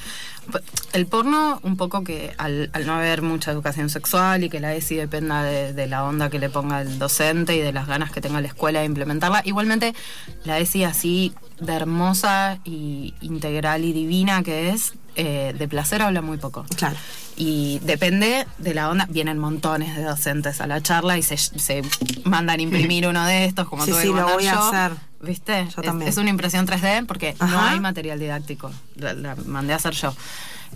El 0.92 1.06
porno, 1.06 1.60
un 1.62 1.76
poco 1.76 2.02
que 2.02 2.34
al, 2.36 2.68
al 2.72 2.84
no 2.86 2.94
haber 2.94 3.22
mucha 3.22 3.52
educación 3.52 3.88
sexual 3.90 4.42
y 4.44 4.50
que 4.50 4.58
la 4.60 4.74
ESI 4.74 4.96
dependa 4.96 5.42
de, 5.44 5.72
de 5.72 5.86
la 5.86 6.04
onda 6.04 6.30
que 6.30 6.38
le 6.40 6.50
ponga 6.50 6.82
el 6.82 6.98
docente 6.98 7.56
y 7.56 7.60
de 7.60 7.72
las 7.72 7.86
ganas 7.86 8.10
que 8.10 8.20
tenga 8.20 8.40
la 8.40 8.48
escuela 8.48 8.80
de 8.80 8.86
implementarla, 8.86 9.42
igualmente 9.44 9.94
la 10.44 10.58
ESI 10.58 10.84
así 10.84 11.32
de 11.60 11.72
hermosa 11.72 12.58
y 12.64 13.14
integral 13.20 13.84
y 13.84 13.92
divina 13.92 14.42
que 14.42 14.70
es, 14.70 14.94
eh, 15.16 15.54
de 15.56 15.68
placer 15.68 16.02
habla 16.02 16.22
muy 16.22 16.38
poco. 16.38 16.64
Claro. 16.76 16.96
Y 17.36 17.80
depende 17.80 18.46
de 18.58 18.74
la 18.74 18.90
onda, 18.90 19.06
vienen 19.10 19.38
montones 19.38 19.96
de 19.96 20.02
docentes 20.02 20.60
a 20.60 20.66
la 20.66 20.82
charla 20.82 21.18
y 21.18 21.22
se, 21.22 21.36
se 21.36 21.82
mandan 22.24 22.60
imprimir 22.60 23.06
uno 23.06 23.24
de 23.24 23.46
estos, 23.46 23.68
como 23.68 23.84
Sí, 23.84 23.90
tuve 23.90 24.02
sí, 24.02 24.08
lo 24.08 24.24
voy 24.24 24.46
a 24.46 24.68
hacer. 24.68 24.92
¿Viste? 25.20 25.66
Yo 25.74 25.82
también. 25.82 26.08
Es, 26.08 26.16
una 26.16 26.30
impresión 26.30 26.66
3D 26.66 27.06
porque 27.06 27.36
no 27.40 27.60
hay 27.60 27.78
material 27.80 28.18
didáctico. 28.18 28.70
La, 28.96 29.12
la 29.14 29.36
mandé 29.46 29.72
a 29.72 29.76
hacer 29.76 29.94
yo. 29.94 30.14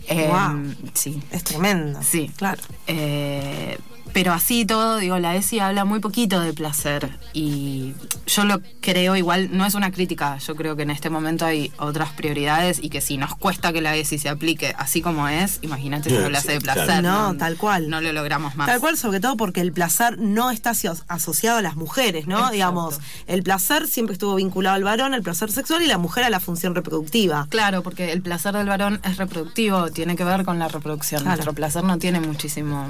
Eh, 0.08 0.26
Guau. 0.28 0.74
Sí. 0.94 1.22
Es 1.30 1.44
tremendo. 1.44 2.00
Sí. 2.02 2.30
Claro. 2.36 2.60
Eh, 2.86 3.78
pero 4.16 4.32
así 4.32 4.64
todo, 4.64 4.96
digo, 4.96 5.18
la 5.18 5.36
ESI 5.36 5.58
habla 5.60 5.84
muy 5.84 6.00
poquito 6.00 6.40
de 6.40 6.54
placer 6.54 7.18
y 7.34 7.92
yo 8.26 8.44
lo 8.46 8.62
creo 8.80 9.14
igual, 9.14 9.50
no 9.52 9.66
es 9.66 9.74
una 9.74 9.90
crítica, 9.90 10.38
yo 10.38 10.56
creo 10.56 10.74
que 10.74 10.84
en 10.84 10.90
este 10.90 11.10
momento 11.10 11.44
hay 11.44 11.70
otras 11.76 12.12
prioridades 12.12 12.78
y 12.82 12.88
que 12.88 13.02
si 13.02 13.18
nos 13.18 13.36
cuesta 13.36 13.74
que 13.74 13.82
la 13.82 13.94
ESI 13.94 14.18
se 14.18 14.30
aplique 14.30 14.74
así 14.78 15.02
como 15.02 15.28
es, 15.28 15.58
imagínate 15.60 16.08
si 16.08 16.16
hablase 16.16 16.52
de 16.52 16.60
placer. 16.62 16.84
claro. 16.86 17.02
No, 17.02 17.36
tal 17.36 17.58
cual. 17.58 17.90
No 17.90 18.00
lo 18.00 18.10
logramos 18.14 18.56
más. 18.56 18.68
Tal 18.68 18.80
cual, 18.80 18.96
sobre 18.96 19.20
todo 19.20 19.36
porque 19.36 19.60
el 19.60 19.70
placer 19.72 20.18
no 20.18 20.50
está 20.50 20.70
aso- 20.70 21.04
asociado 21.08 21.58
a 21.58 21.62
las 21.62 21.76
mujeres, 21.76 22.26
¿no? 22.26 22.36
Exacto. 22.36 22.54
Digamos, 22.54 23.00
el 23.26 23.42
placer 23.42 23.86
siempre 23.86 24.14
estuvo 24.14 24.34
vinculado 24.36 24.76
al 24.76 24.84
varón, 24.84 25.12
el 25.12 25.22
placer 25.22 25.52
sexual 25.52 25.82
y 25.82 25.86
la 25.88 25.98
mujer 25.98 26.24
a 26.24 26.30
la 26.30 26.40
función 26.40 26.74
reproductiva. 26.74 27.46
Claro, 27.50 27.82
porque 27.82 28.12
el 28.12 28.22
placer 28.22 28.54
del 28.54 28.66
varón 28.66 28.98
es 29.04 29.18
reproductivo, 29.18 29.90
tiene 29.90 30.16
que 30.16 30.24
ver 30.24 30.46
con 30.46 30.58
la 30.58 30.68
reproducción. 30.68 31.20
Claro. 31.20 31.36
Nuestro 31.36 31.52
placer 31.52 31.84
no 31.84 31.98
tiene 31.98 32.20
muchísimo, 32.20 32.86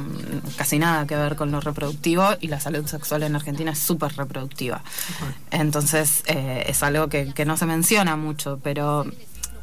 casi 0.56 0.78
nada 0.78 1.04
que 1.04 1.15
ver 1.16 1.36
con 1.36 1.50
lo 1.50 1.60
reproductivo 1.60 2.28
y 2.40 2.48
la 2.48 2.60
salud 2.60 2.86
sexual 2.86 3.22
en 3.22 3.34
Argentina 3.36 3.72
es 3.72 3.78
súper 3.78 4.16
reproductiva. 4.16 4.82
Entonces 5.50 6.22
eh, 6.26 6.64
es 6.68 6.82
algo 6.82 7.08
que, 7.08 7.32
que 7.32 7.44
no 7.44 7.56
se 7.56 7.66
menciona 7.66 8.16
mucho, 8.16 8.58
pero 8.62 9.04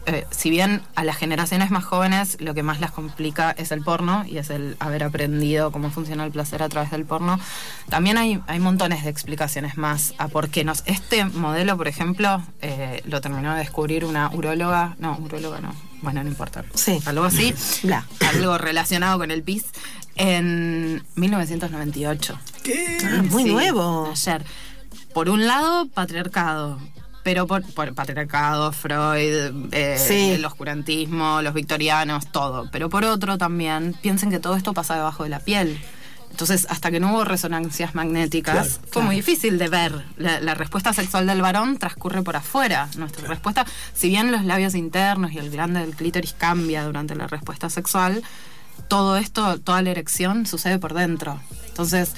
eh, 0.06 0.26
si 0.32 0.50
bien 0.50 0.82
a 0.96 1.04
las 1.06 1.16
generaciones 1.18 1.72
más 1.72 1.86
jóvenes 1.86 2.36
lo 2.42 2.54
que 2.54 2.62
más 2.62 2.82
las 2.82 2.92
complica 2.92 3.52
es 3.52 3.72
el 3.72 3.82
porno 3.84 4.26
y 4.28 4.38
es 4.38 4.50
el 4.50 4.76
haber 4.80 5.04
aprendido 5.04 5.72
cómo 5.72 5.92
funciona 5.92 6.26
el 6.26 6.32
placer 6.32 6.62
a 6.62 6.70
través 6.70 6.92
del 6.92 7.06
porno, 7.06 7.40
también 7.90 8.18
hay, 8.18 8.42
hay 8.48 8.60
montones 8.60 9.04
de 9.04 9.10
explicaciones 9.10 9.78
más 9.78 10.14
a 10.18 10.28
por 10.28 10.50
qué 10.50 10.64
nos... 10.66 10.84
Este 10.88 11.24
modelo, 11.26 11.78
por 11.78 11.88
ejemplo, 11.88 12.44
eh, 12.62 13.02
lo 13.06 13.22
terminó 13.22 13.54
de 13.54 13.60
descubrir 13.60 14.04
una 14.04 14.30
uróloga, 14.34 14.96
no, 15.00 15.18
uróloga 15.22 15.60
no, 15.62 15.74
bueno, 16.02 16.22
no 16.22 16.30
importa, 16.30 16.66
Sí. 16.74 17.00
algo 17.06 17.24
así, 17.24 17.54
Bla. 17.84 18.06
algo 18.34 18.58
relacionado 18.58 19.18
con 19.18 19.32
el 19.32 19.42
PIS, 19.42 19.64
en 20.16 21.04
1998. 21.16 22.40
¿Qué? 22.64 22.98
Ah, 23.04 23.24
muy 23.30 23.44
Sí, 23.44 23.50
nuevo. 23.52 24.10
Ayer. 24.12 24.44
Por 25.14 25.30
un 25.30 25.46
lado, 25.48 25.88
patriarcado. 25.90 26.80
Pero 27.24 27.48
por, 27.48 27.64
por 27.74 27.94
patriarcado, 27.94 28.72
Freud, 28.74 29.70
eh, 29.72 29.98
Sí. 29.98 30.32
el 30.32 30.44
oscurantismo, 30.44 31.42
los 31.42 31.54
victorianos, 31.54 32.32
todo. 32.32 32.70
Pero 32.72 32.90
por 32.90 33.06
otro 33.06 33.38
también, 33.38 33.96
piensen 34.02 34.30
que 34.30 34.40
todo 34.40 34.56
esto 34.58 34.74
pasa 34.74 34.96
debajo 34.96 35.24
de 35.24 35.30
la 35.30 35.40
piel. 35.40 35.80
Entonces, 36.32 36.66
hasta 36.70 36.90
que 36.92 37.00
no 37.00 37.14
hubo 37.14 37.24
resonancias 37.24 37.94
magnéticas, 37.96 38.54
Claro, 38.68 38.70
fue 38.82 38.90
claro. 38.92 39.06
muy 39.06 39.16
difícil 39.18 39.58
de 39.60 39.70
ver. 39.70 40.04
La, 40.18 40.40
la 40.42 40.56
respuesta 40.56 40.92
sexual 40.92 41.28
del 41.28 41.42
varón 41.42 41.78
transcurre 41.78 42.24
por 42.24 42.36
afuera. 42.36 42.90
Nuestra 42.98 43.28
respuesta, 43.28 43.66
si 43.94 44.10
bien 44.10 44.32
los 44.32 44.44
labios 44.44 44.74
internos 44.76 45.32
y 45.32 45.38
el 45.38 45.50
glande 45.52 45.80
del 45.82 45.96
clítoris 45.96 46.34
cambia 46.34 46.84
durante 46.84 47.16
la 47.16 47.28
respuesta 47.28 47.70
sexual, 47.70 48.22
todo 48.88 49.18
esto, 49.18 49.60
toda 49.60 49.82
la 49.82 49.92
erección 49.92 50.46
sucede 50.46 50.80
por 50.80 50.94
dentro. 50.94 51.40
Entonces, 51.68 52.14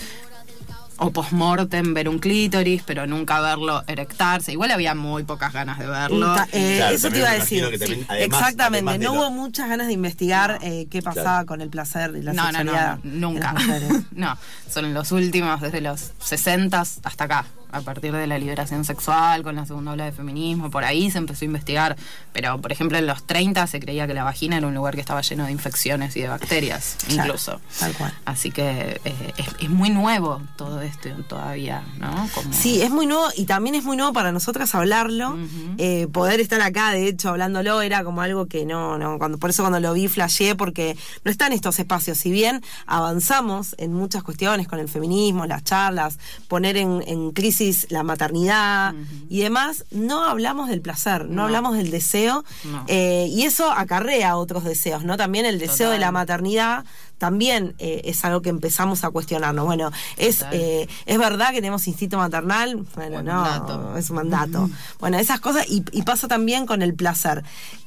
o 0.97 1.11
post-mortem 1.11 1.93
ver 1.93 2.07
un 2.07 2.19
clítoris, 2.19 2.81
pero 2.83 3.05
nunca 3.05 3.41
verlo 3.41 3.83
erectarse. 3.85 4.53
Igual 4.53 4.71
había 4.71 4.95
muy 4.95 5.23
pocas 5.23 5.51
ganas 5.51 5.77
de 5.77 5.87
verlo. 5.87 6.33
Ta- 6.33 6.47
eh, 6.53 6.75
Claro, 6.77 6.95
eso 6.95 7.09
te 7.09 7.17
iba 7.17 7.29
a 7.29 7.33
decir. 7.33 7.57
imagino 7.59 7.69
que 7.71 7.77
también, 7.79 8.05
además- 8.09 8.39
Exactamente, 8.39 8.89
además 8.91 8.99
no 8.99 9.13
lo- 9.15 9.19
hubo 9.27 9.31
muchas 9.31 9.67
ganas 9.67 9.87
de 9.87 9.93
investigar 9.93 10.59
eh, 10.61 10.87
qué 10.89 11.01
pasaba 11.01 11.23
Claro. 11.23 11.45
con 11.47 11.61
el 11.61 11.69
placer 11.69 12.13
y 12.17 12.21
la 12.21 12.31
no, 12.31 12.49
no, 12.51 12.63
no, 12.63 12.71
no, 12.73 12.99
nunca. 13.03 13.53
no, 14.11 14.37
son 14.73 14.93
los 14.93 15.11
últimos, 15.11 15.59
desde 15.59 15.81
los 15.81 16.13
60 16.23 16.79
hasta 16.79 17.23
acá. 17.25 17.45
A 17.71 17.81
partir 17.81 18.11
de 18.13 18.27
la 18.27 18.37
liberación 18.37 18.83
sexual, 18.85 19.43
con 19.43 19.55
la 19.55 19.65
segunda 19.65 19.91
ola 19.91 20.05
de 20.05 20.11
feminismo, 20.11 20.69
por 20.71 20.83
ahí 20.83 21.11
se 21.11 21.17
empezó 21.17 21.43
a 21.43 21.47
investigar, 21.47 21.95
pero 22.33 22.59
por 22.61 22.71
ejemplo 22.71 22.97
en 22.97 23.07
los 23.07 23.25
30 23.25 23.67
se 23.67 23.79
creía 23.79 24.07
que 24.07 24.13
la 24.13 24.23
vagina 24.23 24.57
era 24.57 24.67
un 24.67 24.73
lugar 24.75 24.95
que 24.95 25.01
estaba 25.01 25.21
lleno 25.21 25.45
de 25.45 25.51
infecciones 25.51 26.15
y 26.15 26.21
de 26.21 26.27
bacterias, 26.29 26.97
Claro, 27.07 27.23
incluso. 27.29 27.61
tal 27.79 27.93
cual. 27.93 28.13
Así 28.25 28.51
que 28.51 28.99
eh, 29.03 29.33
es, 29.37 29.47
es 29.59 29.69
muy 29.69 29.89
nuevo 29.89 30.41
todo 30.57 30.81
esto 30.81 31.09
todavía, 31.27 31.83
¿no? 31.99 32.29
Como- 32.33 32.53
Sí, 32.53 32.81
es 32.81 32.89
muy 32.91 33.05
nuevo 33.07 33.27
y 33.35 33.45
también 33.45 33.75
es 33.75 33.83
muy 33.83 33.97
nuevo 33.97 34.13
para 34.13 34.31
nosotras 34.31 34.73
hablarlo. 34.75 35.37
Eh, 35.77 36.07
poder 36.11 36.39
estar 36.39 36.61
acá, 36.61 36.91
de 36.91 37.07
hecho, 37.07 37.29
hablándolo 37.29 37.81
era 37.81 38.03
como 38.03 38.21
algo 38.21 38.45
que 38.47 38.65
no, 38.65 38.97
no, 38.97 39.17
cuando, 39.17 39.37
por 39.37 39.49
eso 39.49 39.63
cuando 39.63 39.79
lo 39.79 39.93
vi 39.93 40.07
flasheé, 40.07 40.55
porque 40.55 40.97
no 41.23 41.31
están 41.31 41.51
estos 41.53 41.77
espacios. 41.79 42.17
Si 42.17 42.31
bien 42.31 42.61
avanzamos 42.85 43.75
en 43.77 43.93
muchas 43.93 44.23
cuestiones 44.23 44.67
con 44.67 44.79
el 44.79 44.87
feminismo, 44.89 45.45
las 45.45 45.63
charlas, 45.63 46.17
poner 46.47 46.77
en, 46.77 47.03
en 47.07 47.31
crisis 47.31 47.54
la 47.89 48.03
maternidad 48.03 48.93
y 49.29 49.39
demás, 49.41 49.85
no 49.91 50.23
hablamos 50.25 50.69
del 50.69 50.81
placer, 50.81 51.25
no, 51.25 51.35
No. 51.35 51.43
hablamos 51.43 51.75
del 51.77 51.91
deseo. 51.91 52.43
No. 52.63 52.83
eh, 52.87 53.27
y 53.29 53.43
eso 53.43 53.71
acarrea 53.71 54.35
otros 54.37 54.63
deseos, 54.63 55.03
¿no? 55.03 55.17
También 55.17 55.45
el 55.45 55.59
deseo 55.59 55.89
de 55.91 55.99
la 55.99 56.11
maternidad 56.11 56.85
también 57.17 57.75
eh, 57.79 58.01
es 58.05 58.25
algo 58.25 58.41
que 58.41 58.49
empezamos 58.49 59.03
a 59.05 59.09
cuestionarnos. 59.09 59.65
Bueno, 59.65 59.89
es, 60.17 60.45
eh, 60.51 60.87
es 61.05 61.17
verdad 61.17 61.49
que 61.51 61.55
tenemos 61.55 61.87
instinto 61.87 62.17
maternal, 62.17 62.75
bueno, 62.95 63.13
Buen 63.23 63.25
no, 63.25 63.97
es 63.97 64.09
un 64.09 64.17
mandato. 64.17 64.69
bueno, 64.99 65.17
esas 65.17 65.39
cosas, 65.39 65.65
y, 65.69 65.83
y 65.93 66.01
pasa 66.03 66.27
también 66.27 66.65
con 66.65 66.81
el 66.81 66.93
placer. 66.93 67.43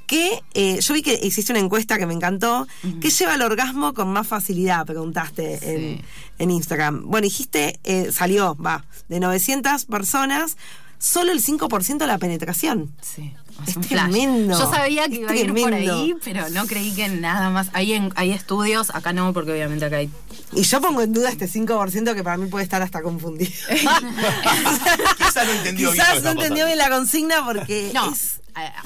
Que 0.09 0.43
eh, 0.55 0.81
yo 0.81 0.95
vi 0.95 1.03
que 1.03 1.15
existe 1.15 1.53
una 1.53 1.61
encuesta 1.61 1.99
que 1.99 2.07
me 2.07 2.15
encantó. 2.15 2.67
¿Qué 3.01 3.11
lleva 3.11 3.35
al 3.35 3.43
orgasmo 3.43 3.93
con 3.95 4.09
más 4.13 4.27
facilidad? 4.27 4.87
Preguntaste 4.87 5.55
en, 5.75 5.99
Sí. 5.99 6.05
en 6.39 6.51
Instagram. 6.51 7.03
Bueno, 7.07 7.25
dijiste, 7.27 7.79
eh, 7.85 8.11
salió, 8.11 8.57
va, 8.57 8.85
de 9.09 9.21
900 9.21 9.85
personas, 9.85 10.57
solo 10.99 11.31
el 11.31 11.43
5% 11.43 12.07
la 12.07 12.17
penetración. 12.19 12.91
Sí, 13.03 13.33
Es 13.67 13.75
flash. 13.75 13.89
tremendo. 14.11 14.59
Yo 14.59 14.71
sabía 14.71 15.07
que 15.09 15.15
Es 15.15 15.21
iba 15.21 15.31
a 15.31 15.37
ir 15.37 15.53
por 15.55 15.75
ahí, 15.75 16.15
pero 16.25 16.49
no 16.51 16.67
creí 16.67 16.91
que 16.93 17.09
nada 17.09 17.51
más. 17.51 17.69
Hay, 17.75 17.93
en- 17.93 18.13
hay 18.17 18.31
estudios, 18.33 18.91
acá 18.95 19.13
no, 19.13 19.33
porque 19.35 19.53
obviamente 19.53 19.85
acá 19.85 19.97
hay. 19.99 20.09
Y 20.53 20.63
yo 20.63 20.81
pongo 20.81 21.03
en 21.03 21.13
duda 21.13 21.29
este 21.31 21.47
5% 21.49 22.15
que 22.15 22.25
para 22.25 22.37
mí 22.37 22.47
puede 22.49 22.65
estar 22.65 22.81
hasta 22.83 23.03
confundido. 23.03 23.51
Quizás 25.19 25.47
no 25.47 25.53
entendió 25.53 25.91
bien. 25.93 26.05
Quizás 26.05 26.23
no 26.23 26.31
entendió 26.31 26.67
bien 26.67 26.79
la 26.79 26.89
consigna 26.91 27.45
porque 27.45 27.91
No, 27.95 28.11
es... 28.13 28.41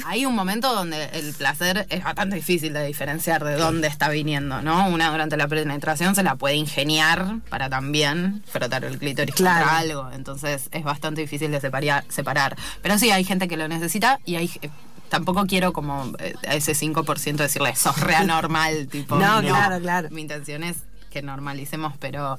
hay- 0.05 0.27
un 0.27 0.35
momento 0.35 0.75
donde 0.75 1.05
el 1.13 1.33
placer 1.35 1.87
es 1.89 2.03
bastante 2.05 2.37
difícil 2.37 2.73
de 2.73 2.85
diferenciar 2.87 3.45
de 3.45 3.55
dónde 3.57 3.89
está 3.89 4.09
viniendo, 4.09 4.61
¿no? 4.63 4.89
Una 4.89 5.11
durante 5.11 5.37
la 5.37 5.47
penetración 5.49 6.15
se 6.15 6.23
la 6.23 6.35
puede 6.37 6.57
ingeniar 6.57 7.37
para 7.49 7.69
también 7.71 8.43
frotar 8.51 8.85
el 8.85 8.99
clítoris 8.99 9.35
Claro. 9.35 9.61
contra 9.65 9.79
algo, 9.79 10.11
entonces 10.13 10.69
es 10.73 10.85
bastante 10.85 11.21
difícil 11.23 11.51
de 11.53 11.61
separar, 11.61 12.05
separar. 12.09 12.57
Pero 12.83 12.99
sí, 12.99 13.11
hay 13.11 13.25
gente 13.25 13.49
que 13.49 13.57
lo 13.57 13.69
necesita 13.69 14.19
y 14.25 14.37
hay... 14.37 14.51
eh, 14.63 14.71
Tampoco 15.09 15.45
quiero 15.45 15.75
como 15.75 16.11
eh, 16.21 16.35
a 16.49 16.55
ese 16.55 16.73
5% 16.73 17.37
decirle, 17.37 17.77
sos 17.77 18.01
re 18.01 18.15
anormal, 18.15 18.89
tipo. 18.89 19.17
No, 19.17 19.43
claro, 19.43 19.79
claro. 19.79 20.09
Mi 20.11 20.23
intención 20.23 20.63
es 20.65 20.79
que 21.13 21.23
normalicemos, 21.23 21.95
pero 21.99 22.39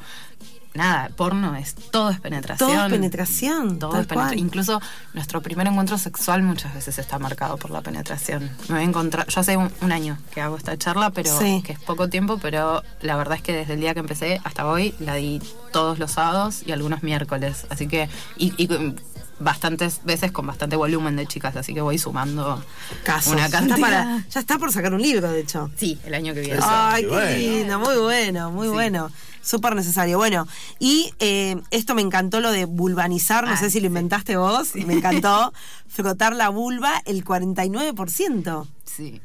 nada, 0.73 1.09
porno 1.15 1.55
es 1.55 1.75
todo 1.75 2.09
es 2.09 2.19
penetración. 2.19 2.69
Todo 2.71 2.83
es 2.85 2.91
penetración, 2.91 3.79
Todo 3.79 3.91
es 3.91 4.07
penetración. 4.07 4.27
cual. 4.29 4.39
Incluso 4.39 4.81
nuestro 5.13 5.41
primer 5.41 5.67
encuentro 5.67 5.97
sexual 5.99 6.41
muchas 6.41 6.73
veces 6.73 6.97
está 6.97 7.19
marcado 7.19 7.57
por 7.57 7.69
la 7.69 7.81
penetración. 7.81 8.49
Me 8.69 8.75
voy 8.75 8.79
a 8.83 8.87
encontrar, 8.87 9.27
yo 9.27 9.39
hace 9.41 9.55
un, 9.55 9.71
un 9.81 9.91
año 9.91 10.17
que 10.33 10.41
hago 10.41 10.57
esta 10.57 10.75
charla, 10.77 11.11
pero 11.11 11.37
Sí. 11.39 11.61
que 11.63 11.73
es 11.73 11.79
poco 11.79 12.09
tiempo, 12.09 12.39
pero 12.41 12.81
la 13.01 13.15
verdad 13.15 13.35
es 13.37 13.43
que 13.43 13.53
desde 13.53 13.73
el 13.75 13.81
día 13.81 13.93
que 13.93 13.99
empecé 13.99 14.41
hasta 14.43 14.65
hoy 14.65 14.95
la 14.99 15.13
di 15.15 15.41
todos 15.71 15.99
los 15.99 16.11
sábados 16.11 16.63
y 16.65 16.71
algunos 16.71 17.03
miércoles. 17.03 17.67
Así 17.69 17.87
que, 17.87 18.09
y, 18.37 18.53
y 18.57 18.67
con 18.67 18.95
bastantes 19.39 20.03
veces 20.03 20.31
con 20.31 20.45
bastante 20.47 20.75
volumen 20.75 21.15
de 21.15 21.25
chicas, 21.27 21.55
así 21.55 21.73
que 21.73 21.81
voy 21.81 21.97
sumando 21.97 22.63
Casos. 23.03 23.33
una 23.33 23.41
Ya 23.41 23.45
está, 23.45 23.59
cantidad. 23.59 23.79
para- 23.79 24.25
ya 24.29 24.39
está 24.39 24.57
por 24.57 24.71
sacar 24.71 24.93
un 24.93 25.01
libro, 25.01 25.31
de 25.31 25.41
hecho. 25.41 25.69
Sí, 25.77 25.99
el 26.05 26.13
año 26.13 26.33
que 26.33 26.41
viene. 26.41 26.57
Eso. 26.57 26.67
Ay, 26.69 27.03
qué 27.03 27.09
qué 27.09 27.13
bueno. 27.15 27.37
lindo, 27.37 27.79
muy 27.79 27.97
bueno, 27.97 28.51
muy 28.51 28.67
Sí. 28.67 28.73
bueno. 28.73 29.11
Súper 29.41 29.75
necesario. 29.75 30.17
Bueno, 30.17 30.47
y 30.79 31.11
eh, 31.19 31.57
esto 31.69 31.95
me 31.95 32.01
encantó 32.01 32.39
lo 32.39 32.49
de 32.53 32.63
vulvanizar, 32.63 33.43
no 33.45 33.51
Ah, 33.51 33.57
sé 33.57 33.69
si 33.69 33.79
lo 33.79 33.83
sí. 33.83 33.87
inventaste 33.87 34.37
vos, 34.37 34.73
me 34.75 34.93
encantó. 34.93 35.51
Frotar 35.87 36.33
la 36.33 36.47
vulva, 36.47 37.01
el 37.05 37.25
49%. 37.25 38.67
Sí. 38.85 39.21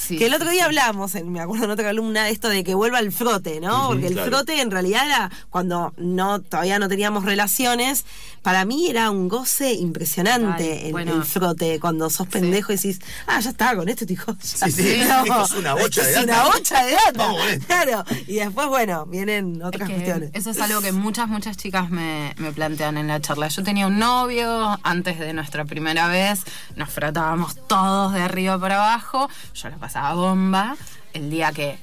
Sí, 0.00 0.16
que 0.18 0.26
el 0.26 0.34
otro 0.34 0.50
día 0.50 0.64
hablamos, 0.64 1.14
en, 1.14 1.30
me 1.30 1.40
acuerdo 1.40 1.64
en 1.66 1.70
otra 1.70 1.88
columna, 1.88 2.24
de 2.24 2.30
esto 2.30 2.48
de 2.48 2.64
que 2.64 2.74
vuelva 2.74 2.98
el 2.98 3.12
frote, 3.12 3.60
¿no? 3.60 3.88
Porque 3.88 4.06
el 4.08 4.14
claro. 4.14 4.30
frote 4.30 4.60
en 4.60 4.70
realidad 4.70 5.06
era 5.06 5.30
cuando 5.50 5.92
no 5.96 6.40
todavía 6.40 6.78
no 6.78 6.88
teníamos 6.88 7.24
relaciones, 7.24 8.04
para 8.42 8.64
mí 8.64 8.88
era 8.88 9.10
un 9.10 9.28
goce 9.28 9.74
impresionante 9.74 10.86
el, 10.86 10.92
Bueno. 10.92 11.14
el 11.14 11.24
frote, 11.24 11.78
cuando 11.78 12.08
sos 12.10 12.26
pendejo 12.26 12.72
y 12.72 12.76
decís, 12.76 13.00
ah, 13.26 13.40
ya 13.40 13.50
está, 13.50 13.76
con 13.76 13.88
esto 13.88 14.00
te 14.06 14.14
dijo. 14.14 14.34
Sí, 14.40 14.70
sí, 14.72 14.88
esto 15.00 15.44
es 15.44 15.50
una 15.52 15.74
bocha 15.74 16.02
de 16.04 16.12
Es 16.12 16.24
una 16.24 16.36
data. 16.38 16.50
bocha 16.50 16.84
de 16.84 16.92
data. 16.92 17.12
Vamos. 17.16 17.40
Claro. 17.66 18.04
Y 18.26 18.34
después, 18.36 18.66
bueno, 18.68 19.06
vienen 19.06 19.62
otras 19.62 19.82
Es 19.82 19.88
que 19.88 19.94
cuestiones. 20.02 20.30
Eso 20.32 20.50
es 20.50 20.60
algo 20.60 20.80
que 20.80 20.92
muchas, 20.92 21.28
muchas 21.28 21.56
chicas 21.56 21.90
me, 21.90 22.34
me 22.38 22.50
plantean 22.52 22.96
en 22.96 23.08
la 23.08 23.20
charla. 23.20 23.48
Yo 23.48 23.62
tenía 23.62 23.86
un 23.86 23.98
novio 23.98 24.78
antes 24.82 25.18
de 25.18 25.32
nuestra 25.34 25.64
primera 25.66 26.08
vez, 26.08 26.40
nos 26.76 26.88
frotábamos 26.90 27.56
todos 27.68 28.12
de 28.14 28.22
arriba 28.22 28.58
para 28.58 28.76
abajo, 28.76 29.28
yo 29.54 29.68
la 29.68 29.76
pasaba 29.90 30.14
bomba. 30.14 30.76
El 31.12 31.30
día 31.30 31.50
que 31.50 31.76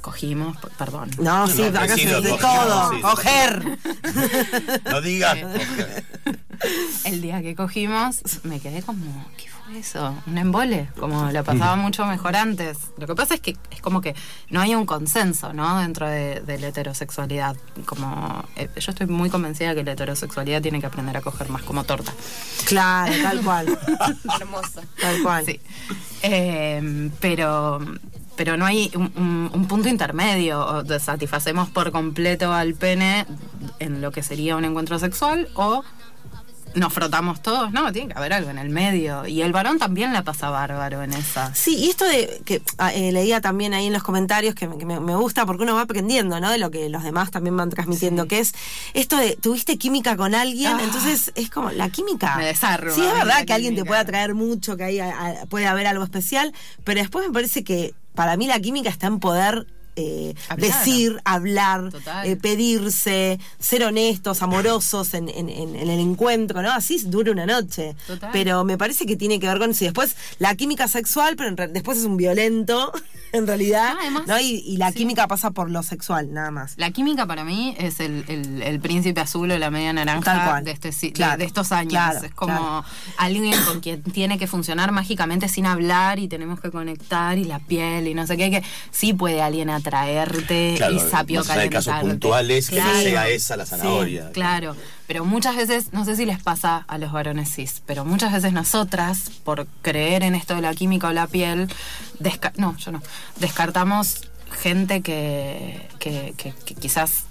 cogimos, 0.00 0.56
perdón. 0.78 1.10
No, 1.18 1.48
sí, 1.48 1.62
no, 1.72 1.80
acá 1.80 1.96
sí, 1.96 2.02
se 2.02 2.20
de 2.20 2.32
todo. 2.38 2.90
sí, 2.92 3.00
coger. 3.00 3.78
No 4.88 5.00
digas. 5.00 5.38
El 7.04 7.20
día 7.20 7.42
que 7.42 7.56
cogimos, 7.56 8.20
me 8.44 8.60
quedé 8.60 8.82
como, 8.82 9.26
¿qué 9.36 9.48
fue 9.48 9.55
eso? 9.74 10.14
Un 10.26 10.38
embole, 10.38 10.88
como 10.98 11.30
la 11.30 11.42
pasaba 11.42 11.76
mucho 11.76 12.04
mejor 12.06 12.36
antes. 12.36 12.78
Lo 12.98 13.06
que 13.06 13.14
pasa 13.14 13.34
es 13.34 13.40
que 13.40 13.56
es 13.70 13.80
como 13.80 14.00
que 14.00 14.14
no 14.50 14.60
hay 14.60 14.74
un 14.74 14.86
consenso, 14.86 15.52
¿no? 15.52 15.78
Dentro 15.80 16.08
de, 16.08 16.40
de 16.40 16.58
la 16.58 16.68
heterosexualidad. 16.68 17.56
Como, 17.84 18.44
eh, 18.56 18.68
yo 18.76 18.90
estoy 18.92 19.06
muy 19.06 19.30
convencida 19.30 19.74
que 19.74 19.82
la 19.84 19.92
heterosexualidad 19.92 20.62
tiene 20.62 20.80
que 20.80 20.86
aprender 20.86 21.16
a 21.16 21.20
coger 21.20 21.48
más 21.50 21.62
como 21.62 21.84
torta. 21.84 22.12
Claro, 22.66 23.12
tal 23.22 23.40
cual. 23.42 23.78
Hermosa. 24.40 24.82
Tal 25.00 25.22
cual. 25.22 25.44
Sí. 25.44 25.60
Eh, 26.22 27.10
pero, 27.20 27.80
pero 28.36 28.56
no 28.56 28.66
hay 28.66 28.90
un, 28.94 29.12
un- 29.16 29.50
un 29.52 29.66
punto 29.68 29.88
intermedio. 29.88 30.60
O 30.66 30.98
satisfacemos 30.98 31.68
por 31.70 31.92
completo 31.92 32.52
al 32.52 32.74
pene 32.74 33.26
en 33.78 34.00
lo 34.00 34.10
que 34.12 34.22
sería 34.22 34.56
un 34.56 34.64
encuentro 34.64 34.98
sexual 34.98 35.48
o 35.54 35.82
nos 36.76 36.92
frotamos 36.92 37.42
todos. 37.42 37.72
No, 37.72 37.90
tiene 37.92 38.12
que 38.12 38.18
haber 38.18 38.32
algo 38.32 38.50
en 38.50 38.58
el 38.58 38.68
medio. 38.70 39.26
Y 39.26 39.42
el 39.42 39.52
varón 39.52 39.78
también 39.78 40.12
la 40.12 40.22
pasa 40.22 40.50
bárbaro 40.50 41.02
en 41.02 41.12
esa. 41.12 41.54
Sí, 41.54 41.76
y 41.76 41.88
esto 41.90 42.04
de 42.04 42.40
que 42.44 42.62
ah, 42.78 42.92
eh, 42.94 43.10
leía 43.12 43.40
también 43.40 43.74
ahí 43.74 43.86
en 43.86 43.92
los 43.92 44.02
comentarios 44.02 44.54
que, 44.54 44.68
me, 44.68 44.78
que 44.78 44.86
me- 44.86 45.00
me 45.00 45.16
gusta 45.16 45.44
porque 45.46 45.64
uno 45.64 45.74
va 45.74 45.82
aprendiendo, 45.82 46.38
¿no? 46.38 46.50
De 46.50 46.58
lo 46.58 46.70
que 46.70 46.88
los 46.88 47.02
demás 47.02 47.30
también 47.30 47.56
van 47.56 47.70
transmitiendo, 47.70 48.22
Sí. 48.22 48.28
que 48.28 48.38
es 48.40 48.54
esto 48.94 49.16
de 49.16 49.36
tuviste 49.36 49.76
química 49.78 50.16
con 50.16 50.34
alguien, 50.34 50.76
Ah. 50.78 50.84
entonces 50.84 51.32
es 51.34 51.50
como 51.50 51.70
la 51.70 51.88
química. 51.88 52.36
Me 52.36 52.46
desarma 52.46 52.92
Sí, 52.92 53.00
es 53.02 53.12
verdad 53.12 53.44
que 53.44 53.52
alguien 53.52 53.74
te 53.74 53.84
puede 53.84 54.00
atraer 54.00 54.34
mucho, 54.34 54.76
que 54.76 54.84
ahí 54.84 55.00
ah, 55.00 55.12
ah, 55.18 55.46
puede 55.48 55.66
haber 55.66 55.86
algo 55.86 56.04
especial, 56.04 56.52
pero 56.84 57.00
después 57.00 57.26
me 57.26 57.32
parece 57.32 57.64
que 57.64 57.94
para 58.14 58.36
mí 58.36 58.46
la 58.46 58.60
química 58.60 58.88
está 58.88 59.06
en 59.08 59.18
poder 59.20 59.66
eh, 59.96 60.34
Hablar. 60.48 60.70
decir, 60.70 61.20
hablar, 61.24 61.90
eh, 62.24 62.36
pedirse, 62.36 63.38
ser 63.58 63.84
honestos, 63.84 64.42
amorosos 64.42 65.14
en, 65.14 65.28
en- 65.28 65.48
en- 65.48 65.76
en 65.76 65.88
el 65.90 66.00
encuentro, 66.00 66.62
¿no? 66.62 66.70
Así 66.72 66.98
dura 67.06 67.32
una 67.32 67.46
noche. 67.46 67.96
Total. 68.06 68.30
Pero 68.32 68.64
me 68.64 68.76
parece 68.78 69.06
que 69.06 69.16
tiene 69.16 69.40
que 69.40 69.46
ver 69.48 69.58
con 69.58 69.70
eso. 69.70 69.84
Y 69.84 69.88
después 69.88 70.16
la 70.38 70.54
química 70.54 70.88
sexual, 70.88 71.34
pero 71.36 71.48
en 71.48 71.72
después 71.72 71.98
es 71.98 72.04
un 72.04 72.16
violento, 72.16 72.92
en 73.32 73.46
realidad. 73.46 73.94
No, 73.94 74.00
además, 74.00 74.22
¿no? 74.26 74.38
Y, 74.40 74.62
y 74.66 74.76
la 74.76 74.90
sí. 74.92 74.98
química 74.98 75.26
pasa 75.28 75.50
por 75.50 75.70
lo 75.70 75.82
sexual, 75.82 76.32
nada 76.32 76.50
más. 76.50 76.74
La 76.76 76.90
química 76.90 77.26
para 77.26 77.44
mí 77.44 77.74
es 77.78 78.00
el, 78.00 78.24
el- 78.28 78.62
el 78.62 78.80
príncipe 78.80 79.20
azul 79.20 79.50
o 79.50 79.58
la 79.58 79.70
media 79.70 79.92
naranja 79.92 80.60
de, 80.62 80.70
este, 80.72 80.90
de- 81.36 81.44
estos 81.44 81.72
años. 81.72 81.90
claro, 81.90 82.20
es 82.24 82.34
como 82.34 82.54
claro. 82.54 82.84
alguien 83.18 83.54
con 83.66 83.80
quien 83.80 84.02
tiene 84.02 84.38
que 84.38 84.46
funcionar 84.46 84.92
mágicamente 84.92 85.48
sin 85.48 85.66
hablar 85.66 86.18
y 86.18 86.28
tenemos 86.28 86.60
que 86.60 86.70
conectar 86.70 87.38
y 87.38 87.44
la 87.44 87.58
piel 87.58 88.06
y 88.08 88.14
no 88.14 88.26
sé 88.26 88.36
qué, 88.36 88.50
que 88.50 88.62
sí 88.90 89.12
puede 89.12 89.40
alguien 89.42 89.70
atraerte 89.86 90.74
Claro, 90.76 90.94
y 90.94 90.98
sapio 91.00 91.44
más 91.44 91.48
de 91.56 91.68
casos 91.70 91.86
calentarte. 91.92 92.08
puntuales, 92.10 92.70
que 92.70 92.80
no 92.80 92.92
sea 93.00 93.28
esa 93.28 93.56
la 93.56 93.66
zanahoria. 93.66 94.30
Claro, 94.32 94.76
pero 95.06 95.24
muchas 95.24 95.56
veces, 95.56 95.92
no 95.92 96.04
sé 96.04 96.16
si 96.16 96.26
les 96.26 96.42
pasa 96.42 96.84
a 96.88 96.98
los 96.98 97.12
varones 97.12 97.54
cis, 97.54 97.82
pero 97.86 98.04
muchas 98.04 98.32
veces 98.32 98.52
nosotras, 98.52 99.30
por 99.44 99.66
creer 99.82 100.22
en 100.22 100.34
esto 100.34 100.54
de 100.54 100.62
la 100.62 100.74
química 100.74 101.08
o 101.08 101.12
la 101.12 101.26
piel, 101.26 101.68
desca- 102.20 102.52
no, 102.56 102.76
yo 102.78 102.92
no, 102.92 103.02
descartamos 103.38 104.22
gente 104.60 105.02
que, 105.02 105.88
que, 105.98 106.34
que- 106.36 106.54
que 106.64 106.74
quizás 106.74 107.24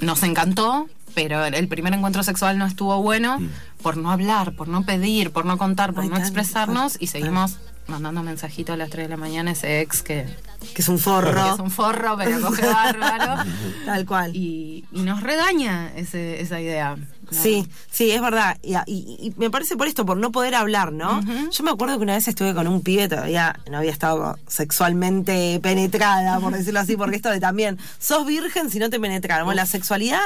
nos 0.00 0.22
encantó, 0.22 0.88
pero 1.14 1.44
el 1.44 1.68
primer 1.68 1.92
encuentro 1.94 2.22
sexual 2.22 2.58
no 2.58 2.66
estuvo 2.66 3.00
bueno 3.02 3.38
Mm. 3.38 3.48
por 3.82 3.96
no 3.96 4.10
hablar, 4.10 4.52
por 4.52 4.68
no 4.68 4.84
pedir, 4.84 5.30
por 5.30 5.44
no 5.44 5.58
contar, 5.58 5.92
por 5.92 6.04
Ay, 6.04 6.08
no 6.10 6.16
expresarnos 6.16 6.96
y 6.98 7.06
seguimos 7.08 7.58
mandando 7.86 8.22
mensajito 8.22 8.72
a 8.72 8.76
las 8.76 8.90
3 8.90 9.06
de 9.06 9.10
la 9.10 9.16
mañana 9.16 9.50
ese 9.52 9.80
ex 9.80 10.02
que, 10.02 10.26
Que 10.74 10.82
es 10.82 10.88
un 10.88 10.96
que 10.96 11.02
forro. 11.02 11.54
es 11.54 11.60
un 11.60 11.70
forro, 11.70 12.16
pero 12.16 12.40
coge 12.40 12.66
bárbaro. 12.66 13.42
Tal 13.84 14.06
cual. 14.06 14.34
Y, 14.36 14.84
y 14.92 15.02
nos 15.02 15.22
redaña 15.22 15.92
ese, 15.96 16.40
esa 16.40 16.60
idea. 16.60 16.96
Sí, 17.32 17.66
sí, 17.90 18.10
es 18.10 18.20
verdad. 18.20 18.56
Y, 18.62 18.74
y- 18.86 19.16
y 19.20 19.34
me 19.36 19.50
parece 19.50 19.76
por 19.76 19.86
esto, 19.86 20.04
por 20.06 20.16
no 20.16 20.30
poder 20.32 20.54
hablar, 20.54 20.92
¿no? 20.92 21.20
Yo 21.50 21.64
me 21.64 21.70
acuerdo 21.70 21.96
que 21.98 22.02
una 22.04 22.14
vez 22.14 22.28
estuve 22.28 22.54
con 22.54 22.66
un 22.68 22.82
pibe, 22.82 23.08
todavía 23.08 23.58
no 23.70 23.78
había 23.78 23.90
estado 23.90 24.38
sexualmente 24.48 25.58
penetrada, 25.62 26.38
por 26.40 26.52
decirlo 26.52 26.80
así, 26.80 26.96
porque 26.96 27.16
esto 27.16 27.30
de 27.30 27.40
también, 27.40 27.78
sos 27.98 28.26
virgen 28.26 28.70
si 28.70 28.78
no 28.78 28.90
te 28.90 28.98
penetraron. 29.00 29.44
Bueno, 29.46 29.60
la 29.62 29.66
sexualidad 29.66 30.20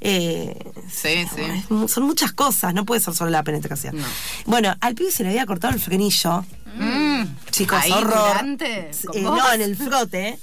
eh, 0.00 0.56
Sí, 0.90 1.24
sí. 1.34 1.86
son 1.88 2.04
muchas 2.04 2.32
cosas, 2.32 2.74
no 2.74 2.84
puede 2.84 3.00
ser 3.00 3.14
solo 3.14 3.30
la 3.30 3.42
penetración. 3.42 3.96
No. 3.98 4.04
Bueno, 4.46 4.74
al 4.80 4.94
pibe 4.94 5.10
se 5.10 5.22
le 5.22 5.30
había 5.30 5.46
cortado 5.46 5.74
el 5.74 5.80
frenillo. 5.80 6.44
Mm. 6.78 7.22
Chicos, 7.50 7.78
Ahí, 7.82 7.92
horror. 7.92 8.28
durante, 8.28 8.90
Eh, 9.14 9.20
no, 9.22 9.52
en 9.52 9.60
el 9.62 9.76
frote. 9.76 10.38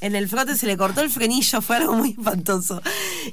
En 0.00 0.14
el 0.14 0.28
frote 0.28 0.54
se 0.56 0.66
le 0.66 0.76
cortó 0.76 1.00
el 1.00 1.10
frenillo, 1.10 1.60
fue 1.60 1.76
algo 1.76 1.94
muy 1.94 2.10
espantoso. 2.10 2.80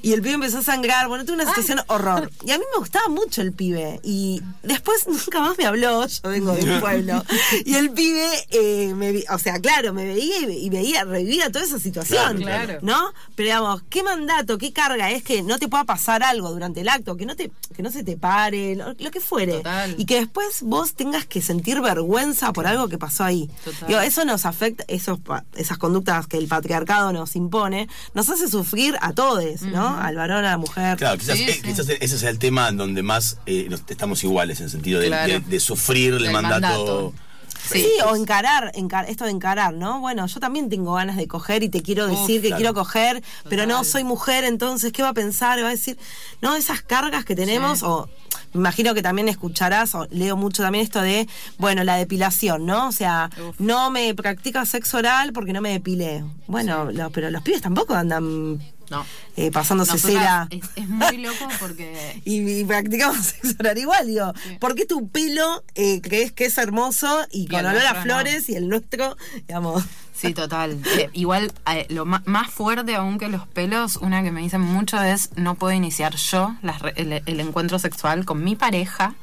Y 0.02 0.12
el 0.12 0.20
pibe 0.22 0.34
empezó 0.34 0.58
a 0.58 0.62
sangrar. 0.62 1.06
Bueno, 1.08 1.24
tuve 1.24 1.34
una 1.36 1.46
situación 1.46 1.80
horror. 1.86 2.30
Y 2.44 2.50
a 2.50 2.58
mí 2.58 2.64
me 2.72 2.78
gustaba 2.80 3.08
mucho 3.08 3.40
el 3.42 3.52
pibe. 3.52 4.00
Y 4.02 4.42
después 4.62 5.06
nunca 5.08 5.40
más 5.40 5.56
me 5.58 5.64
habló. 5.66 6.06
Yo 6.06 6.28
vengo 6.28 6.52
de 6.54 6.74
un 6.74 6.80
pueblo. 6.80 7.22
Y 7.64 7.74
el 7.74 7.90
pibe, 7.90 8.28
eh, 8.50 8.92
me 8.94 9.22
o 9.30 9.38
sea, 9.38 9.60
claro, 9.60 9.92
me 9.92 10.04
veía 10.06 10.38
y, 10.40 10.46
ve- 10.46 10.58
y 10.58 10.68
veía, 10.70 11.04
revivía 11.04 11.50
toda 11.52 11.64
esa 11.64 11.78
situación. 11.78 12.38
Claro, 12.38 12.64
claro. 12.66 12.78
¿No? 12.82 13.12
Pero 13.34 13.46
digamos, 13.46 13.82
¿qué 13.88 14.02
mandato, 14.02 14.58
qué 14.58 14.72
carga 14.72 15.10
es 15.10 15.22
que 15.22 15.42
no 15.42 15.58
te 15.58 15.68
pueda 15.68 15.84
pasar 15.84 16.22
algo 16.22 16.50
durante 16.50 16.80
el 16.80 16.88
acto? 16.88 17.16
Que 17.16 17.26
no, 17.26 17.36
te, 17.36 17.50
que 17.76 17.82
no 17.82 17.90
se 17.92 18.02
te 18.02 18.16
pare, 18.16 18.74
lo, 18.76 18.94
lo 18.98 19.10
que 19.10 19.20
fuere. 19.20 19.58
Total. 19.58 19.94
Y 19.98 20.04
que 20.04 20.16
después 20.16 20.62
vos 20.62 20.94
tengas 20.94 21.26
que 21.26 21.40
sentir 21.42 21.80
vergüenza 21.80 22.52
por 22.52 22.66
algo 22.66 22.88
que 22.88 22.98
pasó 22.98 23.22
ahí. 23.24 23.48
Total. 23.64 23.88
Digo, 23.88 24.00
eso 24.00 24.24
nos 24.24 24.46
afecta, 24.46 24.84
esos, 24.88 25.18
esas 25.54 25.78
conductas 25.78 26.26
que 26.26 26.36
el 26.38 26.48
patriarcado 26.56 27.12
nos 27.12 27.36
impone, 27.36 27.88
nos 28.14 28.28
hace 28.28 28.48
sufrir 28.48 28.96
a 29.00 29.12
todos, 29.12 29.62
¿no? 29.62 29.98
Al 30.00 30.16
varón, 30.16 30.44
a 30.44 30.50
la 30.50 30.58
mujer. 30.58 30.96
Claro, 30.96 31.18
quizás, 31.18 31.36
Sí, 31.36 31.44
eh, 31.44 31.52
sí. 31.54 31.62
quizás 31.62 31.88
ese 31.88 32.18
sea 32.18 32.30
el 32.30 32.38
tema 32.38 32.68
en 32.68 32.76
donde 32.76 33.02
más 33.02 33.38
eh, 33.46 33.66
nos- 33.68 33.82
estamos 33.88 34.22
iguales, 34.24 34.58
en 34.60 34.64
el 34.64 34.70
sentido 34.70 35.00
de, 35.00 35.06
Claro. 35.08 35.32
de- 35.32 35.40
de 35.40 35.60
sufrir 35.60 36.14
el 36.14 36.30
mandato. 36.30 36.60
mandato. 36.60 37.14
Sí, 37.70 37.80
Sí. 37.80 37.90
o 38.08 38.14
encarar, 38.16 38.72
encar- 38.74 39.06
esto 39.08 39.24
de 39.24 39.30
encarar, 39.30 39.74
¿no? 39.74 40.00
Bueno, 40.00 40.26
yo 40.26 40.40
también 40.40 40.68
tengo 40.68 40.94
ganas 40.94 41.16
de 41.16 41.26
coger 41.26 41.62
y 41.62 41.68
te 41.68 41.82
quiero 41.82 42.06
decir 42.06 42.40
que 42.40 42.48
claro. 42.48 42.56
quiero 42.60 42.74
coger, 42.74 43.22
pero 43.48 43.66
no 43.66 43.82
soy 43.84 44.04
mujer, 44.04 44.44
entonces, 44.44 44.92
¿qué 44.92 45.02
va 45.02 45.10
a 45.10 45.14
pensar? 45.14 45.62
Va 45.62 45.68
a 45.68 45.70
decir, 45.70 45.98
no, 46.42 46.54
esas 46.56 46.82
cargas 46.82 47.24
que 47.24 47.34
tenemos, 47.34 47.80
Sí. 47.80 47.84
o 47.86 48.08
me 48.52 48.60
imagino 48.60 48.94
que 48.94 49.02
también 49.02 49.28
escucharás, 49.28 49.94
o 49.94 50.06
leo 50.10 50.36
mucho 50.36 50.62
también 50.62 50.84
esto 50.84 51.00
de, 51.00 51.28
bueno, 51.58 51.82
la 51.84 51.96
depilación, 51.96 52.64
¿no? 52.66 52.88
O 52.88 52.92
sea, 52.92 53.30
Uf. 53.48 53.56
no 53.58 53.90
me 53.90 54.14
practica 54.14 54.64
sexo 54.64 54.98
oral 54.98 55.32
porque 55.32 55.52
no 55.52 55.60
me 55.60 55.70
depilé. 55.72 56.24
Bueno, 56.46 56.88
pero 57.12 57.30
los 57.30 57.42
pibes 57.42 57.62
tampoco 57.62 57.94
andan 57.94 58.60
No. 58.90 59.04
eh, 59.36 59.50
pasándose 59.50 59.92
Nosotras 59.92 60.20
cera. 60.20 60.48
es, 60.50 60.64
es 60.76 60.88
muy 60.88 61.18
loco 61.18 61.48
porque 61.58 62.20
Y, 62.24 62.60
y 62.60 62.64
practicamos 62.64 63.18
sexo 63.26 63.54
oral 63.58 63.78
igual, 63.78 64.06
digo. 64.06 64.32
Sí. 64.42 64.56
¿Por 64.60 64.74
qué 64.74 64.86
tu 64.86 65.08
pelo 65.08 65.64
eh, 65.74 66.00
crees 66.02 66.32
que 66.32 66.44
es 66.46 66.56
hermoso 66.58 67.26
y 67.30 67.46
con 67.48 67.64
olor 67.66 67.84
a 67.86 67.92
no? 67.94 68.02
flores 68.02 68.48
y 68.48 68.54
el 68.56 68.68
nuestro, 68.68 69.16
digamos. 69.46 69.82
Sí, 70.14 70.32
total. 70.34 70.78
Eh, 70.98 71.10
igual, 71.12 71.52
eh, 71.72 71.86
lo 71.90 72.04
más 72.06 72.50
fuerte 72.50 72.94
aún 72.94 73.18
que 73.18 73.28
los 73.28 73.46
pelos, 73.48 73.96
una 73.96 74.22
que 74.22 74.30
me 74.30 74.40
dicen 74.40 74.60
mucho 74.60 75.02
es 75.02 75.30
no 75.36 75.56
puedo 75.56 75.72
iniciar 75.74 76.14
yo 76.16 76.54
las 76.62 76.80
el 76.94 77.40
encuentro 77.40 77.78
sexual 77.78 78.24
con 78.24 78.42
mi 78.44 78.56
pareja, 78.56 79.14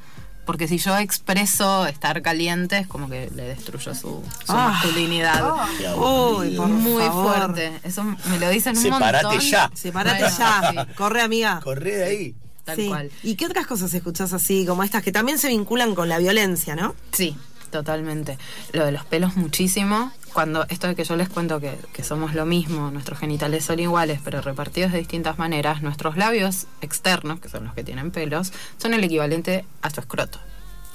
porque 0.46 0.68
si 0.68 0.78
yo 0.78 0.98
expreso 0.98 1.86
estar 1.88 2.22
caliente 2.22 2.80
es 2.80 2.88
como 2.88 3.10
que 3.10 3.30
le 3.36 3.44
destruyo 3.44 3.94
su, 3.96 4.24
su 4.46 4.52
Ah. 4.52 4.70
masculinidad. 4.72 5.44
Qué 5.78 5.90
Uy, 5.94 6.56
por 6.56 6.68
Muy 6.68 7.04
favor. 7.04 7.38
fuerte. 7.38 7.72
Eso 7.84 8.04
me 8.04 8.40
lo 8.40 8.50
dicen 8.50 8.76
un 8.78 8.84
Separate 8.84 9.24
montón. 9.26 9.42
ya. 9.42 9.72
Separate 9.74 10.20
Bueno, 10.22 10.38
ya. 10.38 10.72
sí, 10.86 10.94
Corre, 10.96 11.22
amiga. 11.22 11.60
Corre 11.64 11.92
de 11.98 12.04
ahí. 12.04 12.36
tal 12.66 12.76
Sí. 12.78 12.88
cual. 12.88 13.12
¿Y 13.24 13.36
qué 13.36 13.46
otras 13.46 13.68
cosas 13.68 13.94
escuchás 13.94 14.32
así, 14.32 14.66
como 14.66 14.84
estas, 14.84 15.03
que 15.03 15.12
también 15.12 15.38
se 15.38 15.50
vinculan 15.50 15.96
con 15.96 16.08
la 16.08 16.18
violencia, 16.18 16.75
no? 16.77 16.96
Sí, 17.12 17.36
totalmente. 17.74 18.38
Lo 18.72 18.86
de 18.86 18.92
los 18.92 19.03
pelos 19.03 19.36
muchísimo. 19.36 20.12
Cuando 20.33 20.66
esto 20.70 20.88
de 20.88 20.96
que 20.96 21.03
yo 21.03 21.16
les 21.16 21.29
cuento 21.29 21.59
que, 21.59 21.77
que 21.92 22.03
somos 22.03 22.33
lo 22.33 22.46
mismo, 22.46 22.90
nuestros 22.90 23.20
genitales 23.20 23.66
son 23.66 23.79
iguales, 23.79 24.20
pero 24.24 24.42
repartidos 24.42 24.92
de 24.94 25.00
distintas 25.00 25.38
maneras, 25.38 25.81
nuestros 25.81 26.16
labios 26.18 26.68
externos, 26.81 27.40
que 27.40 27.50
son 27.50 27.66
los 27.66 27.74
que 27.74 27.83
tienen 27.83 28.12
pelos, 28.12 28.53
son 28.77 28.94
el 28.94 29.03
equivalente 29.03 29.66
a 29.81 29.90
su 29.90 30.00
escroto. 30.00 30.40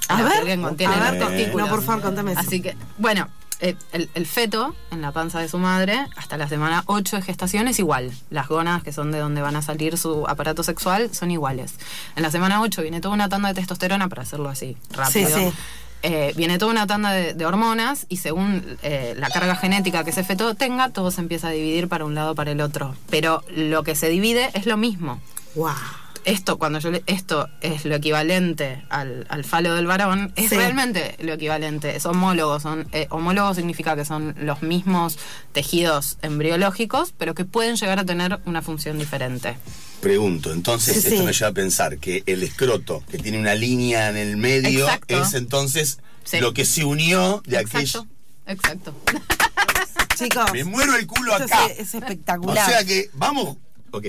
A 0.09 0.23
ver, 0.23 0.43
piel 0.43 0.57
que 0.57 0.61
contiene 0.61 0.95
a 0.95 1.11
ver, 1.11 1.19
testículos. 1.19 1.67
no, 1.67 1.75
por 1.75 1.83
favor, 1.83 2.01
contame 2.01 2.31
eso. 2.31 2.41
Así 2.41 2.61
que, 2.61 2.75
bueno, 2.97 3.29
eh, 3.61 3.75
el, 3.91 4.09
el 4.13 4.25
feto 4.25 4.73
en 4.89 5.01
la 5.01 5.11
panza 5.11 5.39
de 5.39 5.49
su 5.49 5.57
madre, 5.57 6.07
hasta 6.15 6.37
la 6.37 6.47
semana 6.47 6.83
8 6.85 7.17
de 7.17 7.21
gestación 7.21 7.67
es 7.67 7.77
igual. 7.79 8.11
Las 8.29 8.47
gónadas, 8.47 8.83
que 8.83 8.93
son 8.93 9.11
de 9.11 9.19
donde 9.19 9.41
van 9.41 9.55
a 9.57 9.61
salir 9.61 9.97
su 9.97 10.25
aparato 10.27 10.63
sexual, 10.63 11.13
son 11.13 11.29
iguales. 11.29 11.75
En 12.15 12.23
la 12.23 12.31
semana 12.31 12.61
8 12.61 12.81
viene 12.81 13.01
toda 13.01 13.13
una 13.13 13.27
tanda 13.27 13.49
de 13.49 13.55
testosterona, 13.55 14.07
para 14.07 14.21
hacerlo 14.21 14.49
así, 14.49 14.77
rápido. 14.91 15.29
Sí, 15.29 15.51
sí. 15.51 15.53
Eh, 16.01 16.33
viene 16.35 16.57
toda 16.57 16.71
una 16.71 16.87
tanda 16.87 17.11
de, 17.11 17.45
hormonas 17.45 18.05
y 18.07 18.17
según 18.17 18.77
eh, 18.83 19.15
la 19.17 19.29
carga 19.29 19.55
genética 19.55 20.03
que 20.03 20.11
ese 20.11 20.23
feto 20.23 20.55
tenga, 20.55 20.89
todo 20.89 21.11
se 21.11 21.19
empieza 21.21 21.49
a 21.49 21.51
dividir 21.51 21.89
para 21.89 22.05
un 22.05 22.15
lado 22.15 22.31
o 22.31 22.35
para 22.35 22.51
el 22.51 22.61
otro. 22.61 22.95
Pero 23.09 23.43
lo 23.53 23.83
que 23.83 23.95
se 23.95 24.09
divide 24.09 24.49
es 24.53 24.65
lo 24.65 24.77
mismo. 24.77 25.19
¡Wow! 25.55 25.73
Esto, 26.25 26.57
cuando 26.59 26.79
yo 26.79 26.91
le- 26.91 27.03
esto 27.07 27.49
es 27.61 27.85
lo 27.85 27.95
equivalente 27.95 28.83
al, 28.89 29.25
al 29.29 29.43
falo 29.45 29.73
del 29.75 29.87
varón, 29.87 30.33
es 30.35 30.49
Sí. 30.49 30.55
realmente 30.55 31.15
lo 31.21 31.33
equivalente. 31.33 31.95
Es 31.95 32.05
homólogo. 32.05 32.59
Son, 32.59 32.87
eh, 32.91 33.07
homólogo 33.09 33.53
significa 33.53 33.95
que 33.95 34.05
son 34.05 34.35
los 34.39 34.61
mismos 34.61 35.17
tejidos 35.53 36.17
embriológicos, 36.21 37.13
pero 37.17 37.33
que 37.33 37.45
pueden 37.45 37.77
llegar 37.77 37.99
a 37.99 38.05
tener 38.05 38.39
una 38.45 38.61
función 38.61 38.97
diferente. 38.99 39.57
Pregunto, 40.01 40.53
entonces 40.53 40.93
Sí, 41.01 41.07
esto 41.09 41.19
sí. 41.21 41.25
me 41.25 41.33
lleva 41.33 41.47
a 41.49 41.53
pensar 41.53 41.97
que 41.97 42.23
el 42.25 42.43
escroto, 42.43 43.03
que 43.09 43.17
tiene 43.17 43.39
una 43.39 43.55
línea 43.55 44.09
en 44.09 44.17
el 44.17 44.37
medio, 44.37 44.85
Exacto. 44.85 45.21
es 45.23 45.33
entonces 45.33 45.99
Sí. 46.23 46.39
lo 46.39 46.53
que 46.53 46.65
se 46.65 46.83
unió 46.85 47.41
de 47.45 47.57
Exacto. 47.57 47.77
aquello. 47.77 48.05
Exacto. 48.45 48.95
Chicos, 50.15 50.51
Me 50.53 50.63
muero 50.65 50.95
el 50.95 51.07
culo 51.07 51.33
acá. 51.33 51.65
es, 51.67 51.79
es 51.79 51.95
O 51.95 51.97
espectacular. 51.99 52.65
sea 52.69 52.83
que, 52.83 53.09
vamos. 53.13 53.57
Ok. 53.91 54.07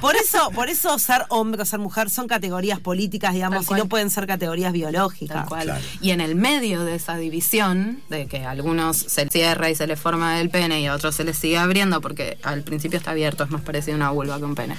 Por 0.00 0.14
eso, 0.16 0.50
por 0.54 0.68
eso 0.68 0.98
ser 0.98 1.24
hombre 1.28 1.62
o 1.62 1.64
ser 1.64 1.78
mujer 1.78 2.10
son 2.10 2.28
categorías 2.28 2.78
políticas, 2.80 3.32
digamos, 3.34 3.64
y 3.70 3.74
no 3.74 3.86
pueden 3.88 4.10
ser 4.10 4.26
categorías 4.26 4.72
biológicas. 4.72 5.38
Tal 5.38 5.46
cual. 5.46 5.62
Claro. 5.64 5.84
Y 6.00 6.10
en 6.10 6.20
el 6.20 6.34
medio 6.34 6.84
de 6.84 6.94
esa 6.96 7.16
división, 7.16 8.02
de 8.10 8.26
que 8.26 8.44
a 8.44 8.50
algunos 8.50 8.96
se 8.98 9.26
cierra 9.28 9.70
y 9.70 9.74
se 9.74 9.86
les 9.86 9.98
forma 9.98 10.40
el 10.40 10.50
pene 10.50 10.80
y 10.80 10.86
a 10.86 10.94
otros 10.94 11.14
se 11.14 11.24
les 11.24 11.38
sigue 11.38 11.56
abriendo, 11.58 12.00
porque 12.00 12.36
al 12.42 12.62
principio 12.62 12.98
está 12.98 13.12
abierto, 13.12 13.44
es 13.44 13.50
más 13.50 13.62
parecido 13.62 13.94
a 13.94 13.96
una 13.96 14.10
vulva 14.10 14.38
que 14.38 14.44
un 14.44 14.54
pene. 14.54 14.76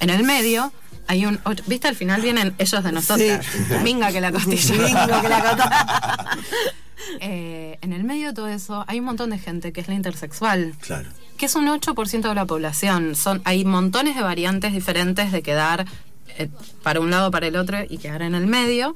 En 0.00 0.10
el 0.10 0.24
medio 0.24 0.72
hay 1.06 1.24
un. 1.26 1.38
otro- 1.44 1.64
¿Viste? 1.68 1.86
Al 1.88 1.94
final 1.96 2.20
vienen 2.20 2.54
ellos 2.58 2.82
de 2.82 2.90
nosotras. 2.92 3.46
Sí. 3.46 3.74
Minga 3.84 4.10
que 4.10 4.20
la 4.20 4.32
costilla. 4.32 4.74
Bingo, 4.74 5.20
que 5.22 5.28
la 5.28 5.42
cota- 5.50 6.38
Eh, 7.20 7.78
en 7.80 7.92
el 7.92 8.04
medio 8.04 8.28
de 8.28 8.32
todo 8.32 8.46
eso 8.48 8.84
hay 8.86 9.00
un 9.00 9.04
montón 9.06 9.30
de 9.30 9.38
gente 9.38 9.72
que 9.72 9.80
es 9.80 9.88
la 9.88 9.94
intersexual. 9.94 10.74
Claro. 10.80 11.08
Que 11.42 11.46
es 11.46 11.56
un 11.56 11.66
8% 11.66 12.28
de 12.28 12.34
la 12.36 12.46
población. 12.46 13.16
Son, 13.16 13.42
hay 13.44 13.64
montones 13.64 14.14
de 14.14 14.22
variantes 14.22 14.72
diferentes 14.72 15.32
de 15.32 15.42
quedar 15.42 15.86
eh, 16.38 16.48
para 16.84 17.00
un 17.00 17.10
lado, 17.10 17.32
para 17.32 17.48
el 17.48 17.56
otro 17.56 17.78
y 17.82 17.98
quedar 17.98 18.22
en 18.22 18.36
el 18.36 18.46
medio. 18.46 18.94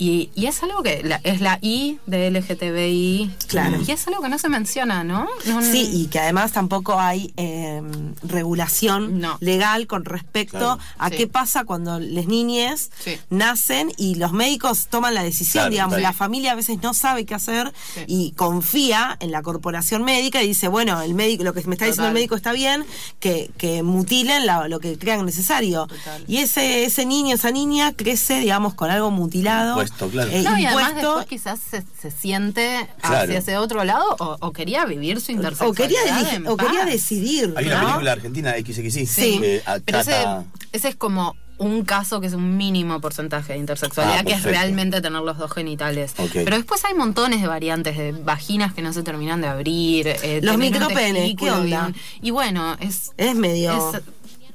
Y, 0.00 0.30
y 0.34 0.46
es 0.46 0.62
algo 0.62 0.82
que 0.82 1.02
la- 1.04 1.20
es 1.24 1.40
la 1.42 1.58
I 1.60 1.98
de 2.06 2.30
LGTBI. 2.30 3.30
Claro. 3.48 3.78
Y 3.86 3.90
es 3.92 4.06
algo 4.08 4.22
que 4.22 4.30
no 4.30 4.38
se 4.38 4.48
menciona, 4.48 5.04
¿no? 5.04 5.28
No- 5.46 5.60
Sí, 5.62 5.88
y 5.92 6.06
que 6.06 6.18
además 6.18 6.52
tampoco 6.52 6.98
hay 6.98 7.32
eh, 7.36 7.82
regulación 8.22 9.20
No. 9.20 9.36
legal 9.40 9.86
con 9.86 10.04
respecto 10.06 10.58
Claro. 10.58 10.78
a 10.98 11.10
Sí. 11.10 11.16
qué 11.16 11.26
pasa 11.26 11.64
cuando 11.64 11.98
las 12.00 12.26
niñes 12.26 12.90
Sí. 13.04 13.18
nacen 13.28 13.92
y 13.98 14.14
los 14.14 14.32
médicos 14.32 14.86
toman 14.88 15.12
la 15.14 15.22
decisión, 15.22 15.64
Claro, 15.64 15.70
digamos, 15.70 16.00
la 16.00 16.12
familia 16.14 16.52
a 16.52 16.54
veces 16.54 16.78
no 16.82 16.94
sabe 16.94 17.26
qué 17.26 17.34
hacer 17.34 17.72
Sí. 17.94 18.00
y 18.06 18.32
confía 18.32 19.16
en 19.20 19.30
la 19.30 19.42
corporación 19.42 20.02
médica 20.02 20.42
y 20.42 20.48
dice, 20.48 20.68
bueno, 20.68 21.02
el 21.02 21.12
médico, 21.14 21.44
lo 21.44 21.52
que 21.52 21.62
me 21.66 21.74
está 21.74 21.84
diciendo 21.84 22.08
el 22.08 22.14
médico 22.14 22.36
está 22.36 22.52
bien, 22.52 22.84
que, 23.18 23.50
que 23.58 23.82
mutilen 23.82 24.46
la- 24.46 24.66
lo 24.68 24.80
que 24.80 24.96
crean 24.98 25.26
necesario. 25.26 25.86
Total. 25.88 26.24
Y 26.26 26.38
ese, 26.38 26.84
ese 26.84 27.04
niño, 27.04 27.34
esa 27.34 27.50
niña 27.50 27.92
crece, 27.92 28.40
digamos, 28.40 28.72
con 28.72 28.90
algo 28.90 29.10
mutilado. 29.10 29.76
Impuesto, 29.90 30.08
claro. 30.10 30.30
eh, 30.30 30.42
No, 30.42 30.58
y 30.58 30.66
además 30.66 30.94
después 30.96 31.26
quizás 31.26 31.58
se, 31.60 31.82
se 32.00 32.10
siente 32.10 32.88
Claro. 33.00 33.24
hacia 33.24 33.38
ese 33.38 33.56
otro 33.58 33.84
lado 33.84 34.04
o, 34.18 34.36
o 34.40 34.52
quería 34.52 34.84
vivir 34.86 35.20
su 35.20 35.32
o 35.32 35.34
intersexualidad 35.36 35.76
quería, 36.02 36.20
elige- 36.20 36.34
en 36.36 36.46
o 36.46 36.56
quería 36.56 36.84
decidir. 36.84 37.52
Hay 37.56 37.66
una 37.66 37.80
película 37.80 38.12
argentina 38.12 38.52
XXI 38.54 39.06
Sí. 39.06 39.38
que 39.40 39.62
Pero 39.84 39.98
ese, 40.00 40.24
es 40.72 40.96
como 40.96 41.36
un 41.58 41.84
caso 41.84 42.22
que 42.22 42.26
es 42.26 42.32
un 42.32 42.56
mínimo 42.56 43.00
porcentaje 43.02 43.52
de 43.52 43.58
intersexualidad, 43.58 44.20
Ah, 44.20 44.24
que 44.24 44.32
es 44.32 44.42
realmente 44.44 45.02
tener 45.02 45.20
los 45.20 45.36
dos 45.36 45.52
genitales. 45.52 46.14
Pero 46.32 46.56
después 46.56 46.82
hay 46.86 46.94
montones 46.94 47.42
de 47.42 47.48
variantes 47.48 47.98
de 47.98 48.12
vaginas 48.12 48.72
que 48.72 48.80
no 48.80 48.94
se 48.94 49.02
terminan 49.02 49.42
de 49.42 49.48
abrir. 49.48 50.06
eh, 50.08 50.40
Los 50.42 50.56
micropenes, 50.56 51.34
¿qué 51.36 51.44
y 51.44 51.48
onda? 51.50 51.86
un- 51.88 51.96
Y, 52.22 52.30
bueno, 52.30 52.76
es... 52.80 53.10
Es 53.18 53.34
medio... 53.34 53.92
es- 53.94 54.02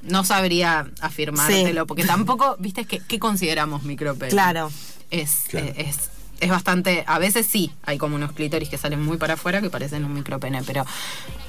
no 0.02 0.24
sabría 0.24 0.88
afirmártelo, 1.02 1.88
porque 1.88 2.06
tampoco, 2.06 2.56
viste, 2.60 2.82
es 2.82 2.88
que, 2.88 3.00
¿qué 3.00 3.18
consideramos 3.18 3.82
micropene? 3.84 4.30
Claro. 4.32 4.72
Es, 5.22 5.46
Claro. 5.50 5.68
eh, 5.68 5.74
es 5.90 6.10
es 6.42 6.50
bastante, 6.50 7.06
a 7.08 7.18
veces 7.18 7.48
sí, 7.48 7.72
hay 7.86 7.98
como 7.98 8.18
unos 8.18 8.34
clítoris 8.34 8.68
que 8.68 8.78
salen 8.78 9.02
muy 9.02 9.16
para 9.16 9.36
afuera 9.36 9.62
que 9.62 9.70
parecen 9.70 10.04
un 10.04 10.14
micropene, 10.14 10.62
pero 10.68 10.86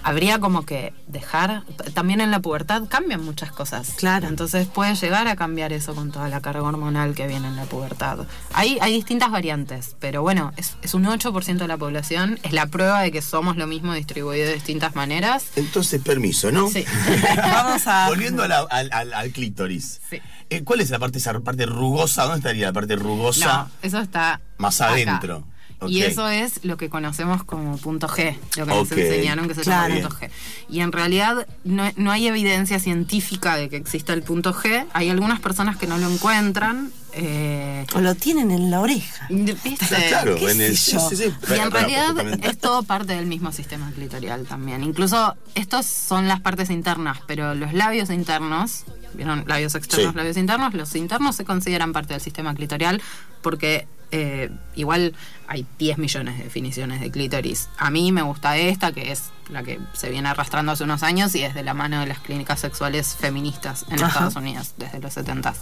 habría 0.04 0.38
como 0.38 0.64
que 0.64 0.92
dejar, 1.08 1.64
también 1.92 2.20
en 2.20 2.30
la 2.30 2.38
pubertad 2.38 2.84
cambian 2.88 3.24
muchas 3.24 3.50
cosas. 3.50 3.94
Claro. 3.96 4.28
Entonces 4.28 4.68
puede 4.68 4.94
llegar 4.94 5.26
a 5.26 5.34
cambiar 5.34 5.72
eso 5.72 5.92
con 5.96 6.12
toda 6.12 6.28
la 6.28 6.40
carga 6.40 6.62
hormonal 6.62 7.16
que 7.16 7.26
viene 7.26 7.48
en 7.48 7.56
la 7.56 7.64
pubertad. 7.64 8.26
Hay, 8.52 8.78
hay 8.80 8.92
distintas 8.92 9.32
variantes, 9.32 9.96
pero 9.98 10.22
bueno, 10.22 10.52
es, 10.56 10.76
es 10.82 10.94
un 10.94 11.04
8% 11.04 11.56
de 11.56 11.66
la 11.68 11.76
población, 11.76 12.38
es 12.44 12.52
la 12.52 12.66
prueba 12.66 13.02
de 13.02 13.10
que 13.10 13.22
somos 13.22 13.56
lo 13.56 13.66
mismo 13.66 13.92
distribuido 13.92 14.46
de 14.46 14.54
distintas 14.54 14.94
maneras. 14.94 15.46
Entonces, 15.56 16.00
permiso, 16.00 16.52
¿no? 16.52 16.70
Sí. 16.70 16.84
Vamos 17.38 17.82
a. 17.88 18.06
Volviendo 18.06 18.44
a 18.44 18.48
la- 18.48 18.60
al, 18.70 18.88
al- 18.92 19.12
al 19.12 19.30
clítoris. 19.32 20.00
Sí. 20.08 20.20
Eh, 20.50 20.62
¿Cuál 20.64 20.80
es 20.80 20.90
la 20.90 20.98
parte, 20.98 21.18
esa 21.18 21.38
parte 21.40 21.66
rugosa? 21.66 22.22
¿Dónde 22.22 22.38
estaría 22.38 22.66
la 22.66 22.72
parte 22.72 22.94
rugosa? 22.96 23.46
No, 23.64 23.70
eso 23.82 24.00
está 24.00 24.40
Más 24.58 24.80
acá. 24.80 24.92
adentro. 24.92 25.44
Y 25.88 26.02
eso 26.02 26.28
es 26.28 26.64
lo 26.64 26.76
que 26.76 26.88
conocemos 26.88 27.44
como 27.44 27.76
punto 27.76 28.08
G, 28.08 28.36
lo 28.56 28.66
que 28.66 28.72
nos 28.74 28.90
enseñaron 28.92 29.46
que 29.48 29.54
se 29.54 29.60
Claro. 29.62 29.94
llama 29.94 30.08
punto 30.08 30.24
G. 30.24 30.30
Y 30.70 30.80
en 30.80 30.90
realidad 30.92 31.46
no, 31.64 31.84
no 31.96 32.10
hay 32.12 32.26
evidencia 32.28 32.78
científica 32.78 33.56
de 33.56 33.68
que 33.68 33.76
exista 33.76 34.12
el 34.14 34.22
punto 34.22 34.54
G. 34.54 34.86
Hay 34.94 35.10
algunas 35.10 35.40
personas 35.40 35.76
que 35.76 35.86
no 35.86 35.98
lo 35.98 36.10
encuentran. 36.10 36.92
eh, 37.18 37.86
O 37.94 38.00
lo 38.00 38.14
tienen 38.14 38.50
en 38.50 38.70
la 38.70 38.80
oreja. 38.80 39.26
¿viste? 39.30 39.86
Claro, 40.08 40.34
¿Qué 40.36 40.50
en 40.50 40.60
el, 40.60 40.76
sé 40.76 40.92
yo? 40.92 41.08
sí, 41.08 41.16
sí, 41.16 41.24
Y 41.48 41.58
en 41.58 41.70
realidad 41.70 42.14
es 42.44 42.58
todo 42.58 42.82
parte 42.82 43.14
del 43.14 43.24
mismo 43.26 43.52
sistema 43.52 43.90
clitorial 43.94 44.44
también. 44.46 44.82
Incluso 44.84 45.34
estos 45.54 45.86
son 45.86 46.28
las 46.28 46.40
partes 46.40 46.68
internas, 46.68 47.18
pero 47.26 47.54
los 47.54 47.72
labios 47.72 48.10
internos, 48.10 48.84
¿vieron? 49.14 49.44
Labios 49.46 49.74
externos, 49.74 50.12
Sí. 50.12 50.16
labios 50.16 50.36
internos, 50.36 50.74
los 50.74 50.94
internos 50.94 51.36
se 51.36 51.44
consideran 51.46 51.92
parte 51.94 52.12
del 52.12 52.20
sistema 52.20 52.54
clitorial 52.54 53.00
porque 53.40 53.86
eh, 54.10 54.50
igual 54.74 55.14
hay 55.48 55.66
10 55.78 55.98
millones 55.98 56.38
de 56.38 56.44
definiciones 56.44 57.00
de 57.00 57.10
clítoris. 57.10 57.68
A 57.78 57.90
mí 57.90 58.12
me 58.12 58.22
gusta 58.22 58.56
esta, 58.56 58.92
que 58.92 59.12
es 59.12 59.30
la 59.50 59.62
que 59.62 59.78
se 59.92 60.10
viene 60.10 60.28
arrastrando 60.28 60.72
hace 60.72 60.84
unos 60.84 61.02
años 61.02 61.34
y 61.34 61.42
es 61.42 61.54
de 61.54 61.62
la 61.62 61.74
mano 61.74 62.00
de 62.00 62.06
las 62.06 62.18
clínicas 62.20 62.60
sexuales 62.60 63.16
feministas 63.18 63.84
en 63.88 63.94
Ajá. 63.98 64.08
Estados 64.08 64.36
Unidos 64.36 64.74
desde 64.78 64.98
los 65.00 65.12
70 65.14 65.54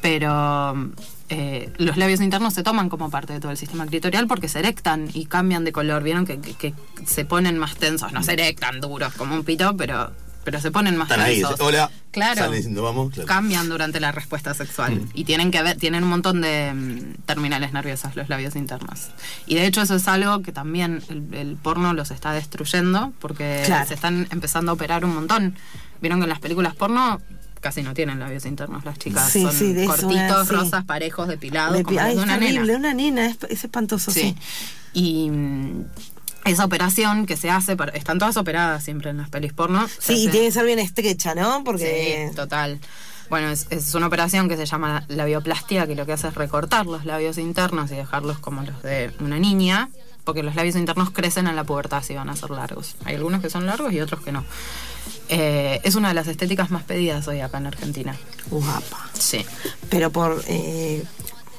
pero 0.00 0.90
eh, 1.30 1.72
los 1.78 1.96
labios 1.96 2.20
internos 2.20 2.54
se 2.54 2.62
toman 2.62 2.88
como 2.88 3.10
parte 3.10 3.32
de 3.32 3.40
todo 3.40 3.50
el 3.50 3.56
sistema 3.56 3.86
clitorial 3.86 4.26
porque 4.26 4.48
se 4.48 4.58
erectan 4.60 5.08
y 5.14 5.26
cambian 5.26 5.64
de 5.64 5.72
color. 5.72 6.02
Vieron 6.02 6.26
que, 6.26 6.38
que- 6.40 6.54
que 6.54 6.74
se 7.06 7.24
ponen 7.24 7.58
más 7.58 7.76
tensos, 7.76 8.12
no 8.12 8.22
se 8.22 8.34
erectan 8.34 8.80
duros 8.80 9.14
como 9.14 9.34
un 9.34 9.42
pito, 9.44 9.76
pero, 9.76 10.12
pero 10.46 10.60
se 10.60 10.70
ponen 10.70 10.96
más 10.96 11.10
Están 11.10 11.26
ahí, 11.26 11.42
hola. 11.58 11.90
Claro. 12.12 12.36
Salen 12.42 12.54
diciendo, 12.54 12.82
vamos. 12.84 13.12
claro. 13.12 13.26
Cambian 13.26 13.68
durante 13.68 13.98
la 13.98 14.12
respuesta 14.12 14.54
sexual 14.54 15.02
y 15.12 15.24
tienen 15.24 15.50
que 15.50 15.60
ver, 15.60 15.76
tienen 15.76 16.04
un 16.04 16.08
montón 16.10 16.40
de 16.40 16.72
mm, 16.72 17.24
terminales 17.26 17.72
nerviosas 17.72 18.14
los 18.14 18.28
labios 18.28 18.54
internos. 18.54 19.08
Y 19.48 19.56
de 19.56 19.66
hecho 19.66 19.82
eso 19.82 19.96
es 19.96 20.06
algo 20.06 20.42
que 20.42 20.52
también 20.52 21.02
el, 21.08 21.34
el 21.34 21.56
porno 21.56 21.92
los 21.94 22.12
está 22.12 22.30
destruyendo 22.32 23.12
porque 23.18 23.64
Claro. 23.66 23.88
se 23.88 23.94
están 23.94 24.28
empezando 24.30 24.70
a 24.70 24.74
operar 24.74 25.04
un 25.04 25.14
montón. 25.16 25.56
Vieron 26.00 26.20
que 26.20 26.24
en 26.24 26.30
las 26.30 26.38
películas 26.40 26.76
porno 26.76 27.20
casi 27.60 27.82
no 27.82 27.92
tienen 27.94 28.20
labios 28.20 28.46
internos 28.46 28.84
las 28.84 28.98
chicas, 29.00 29.28
Sí, 29.28 29.42
son 29.42 29.52
sí, 29.52 29.72
de 29.72 29.82
eso, 29.84 29.96
cortitos, 29.96 30.46
sí. 30.46 30.54
rosas, 30.54 30.84
parejos, 30.84 31.26
depilados, 31.26 31.76
De- 31.76 31.82
como 31.82 31.98
Ay, 31.98 32.14
de 32.14 32.20
es 32.20 32.22
una 32.22 32.38
terrible, 32.38 32.60
nena. 32.74 32.78
una 32.78 32.94
nena, 32.94 33.26
es, 33.26 33.38
es 33.48 33.64
espantoso, 33.64 34.12
sí. 34.12 34.20
Sí. 34.20 34.36
Y 34.92 35.28
mm, 35.30 35.84
esa 36.46 36.64
operación 36.64 37.26
que 37.26 37.36
se 37.36 37.50
hace, 37.50 37.76
están 37.94 38.18
todas 38.18 38.36
operadas 38.36 38.82
siempre 38.84 39.10
en 39.10 39.18
las 39.18 39.28
pelis 39.28 39.52
porno. 39.52 39.86
Sí, 39.98 40.14
y 40.14 40.22
hace- 40.22 40.30
tiene 40.30 40.46
que 40.46 40.52
ser 40.52 40.64
bien 40.66 40.78
estrecha, 40.78 41.34
¿no? 41.34 41.62
Porque. 41.64 42.28
Sí, 42.30 42.34
total. 42.36 42.80
Bueno, 43.28 43.48
es, 43.50 43.66
es 43.70 43.92
una 43.94 44.06
operación 44.06 44.48
que 44.48 44.56
se 44.56 44.66
llama 44.66 45.04
labioplastia, 45.08 45.86
que 45.88 45.96
lo 45.96 46.06
que 46.06 46.12
hace 46.12 46.28
es 46.28 46.34
recortar 46.34 46.86
los 46.86 47.04
labios 47.04 47.38
internos 47.38 47.90
y 47.90 47.96
dejarlos 47.96 48.38
como 48.38 48.62
los 48.62 48.80
de 48.84 49.10
una 49.18 49.38
niña, 49.40 49.88
porque 50.22 50.44
los 50.44 50.54
labios 50.54 50.76
internos 50.76 51.10
crecen 51.10 51.48
en 51.48 51.56
la 51.56 51.64
pubertad 51.64 52.02
si 52.04 52.14
van 52.14 52.28
a 52.30 52.36
ser 52.36 52.50
largos. 52.50 52.94
Hay 53.04 53.16
algunos 53.16 53.42
que 53.42 53.50
son 53.50 53.66
largos 53.66 53.92
y 53.92 54.00
otros 54.00 54.20
que 54.22 54.30
no. 54.30 54.44
Eh, 55.28 55.80
es 55.82 55.96
una 55.96 56.08
de 56.08 56.14
las 56.14 56.28
estéticas 56.28 56.70
más 56.70 56.84
pedidas 56.84 57.26
hoy 57.26 57.40
acá 57.40 57.58
en 57.58 57.66
Argentina. 57.66 58.14
Guapa. 58.48 59.10
Sí. 59.12 59.44
Pero 59.90 60.10
por. 60.12 60.42
eh, 60.46 61.02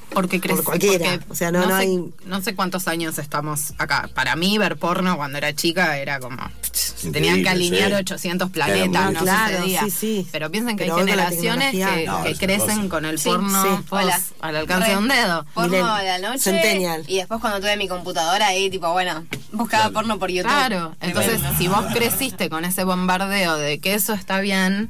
Porque 0.09 0.39
cualquiera, 0.39 1.11
porque 1.19 1.25
o 1.29 1.35
sea, 1.35 1.51
no- 1.51 1.59
no 1.61 1.67
sé, 1.67 1.73
hay- 1.73 2.03
no 2.25 2.41
sé 2.41 2.55
cuántos 2.55 2.87
años 2.87 3.17
estamos 3.19 3.73
acá. 3.77 4.09
Para 4.13 4.35
mí, 4.35 4.57
ver 4.57 4.77
porno 4.77 5.15
cuando 5.17 5.37
era 5.37 5.53
chica 5.53 5.97
era 5.97 6.19
como. 6.19 6.37
se 6.71 7.11
tenían 7.11 7.43
que 7.43 7.49
alinear 7.49 7.89
sí. 7.89 7.95
800 7.95 8.49
Era 8.49 8.53
planetas, 8.67 9.11
no 9.13 9.19
Claro, 9.21 9.57
sucedía. 9.57 9.81
sí, 9.83 9.91
sí. 9.91 10.27
Pero 10.31 10.49
piensen 10.51 10.77
que 10.77 10.83
Pero 10.85 10.95
hay 10.95 11.01
generaciones 11.05 11.71
que, 11.71 12.05
No, 12.05 12.23
crecen 12.39 12.77
cosa. 12.77 12.89
con 12.89 13.05
el 13.05 13.19
porno 13.19 13.63
sí. 13.63 13.69
post 13.89 14.03
Hola. 14.03 14.21
al 14.41 14.55
alcance 14.55 14.85
Re- 14.87 14.91
de 14.93 14.97
un 14.97 15.07
dedo. 15.07 15.45
Porno 15.53 15.69
Milen- 15.77 15.85
a 15.85 16.03
la 16.03 16.17
noche. 16.19 16.39
Centennial. 16.39 17.03
Y 17.07 17.17
después 17.17 17.41
cuando 17.41 17.59
tuve 17.59 17.75
mi 17.77 17.87
computadora 17.87 18.47
ahí, 18.47 18.69
tipo, 18.69 18.91
bueno, 18.91 19.25
buscaba 19.51 19.89
porno 19.91 20.17
por 20.19 20.29
YouTube. 20.29 20.49
Claro, 20.51 20.95
entonces 21.01 21.41
si 21.57 21.67
vos 21.67 21.85
creciste 21.93 22.49
con 22.49 22.63
ese 22.65 22.83
bombardeo 22.83 23.57
de 23.57 23.79
que 23.79 23.93
eso 23.95 24.13
está 24.13 24.39
bien 24.39 24.89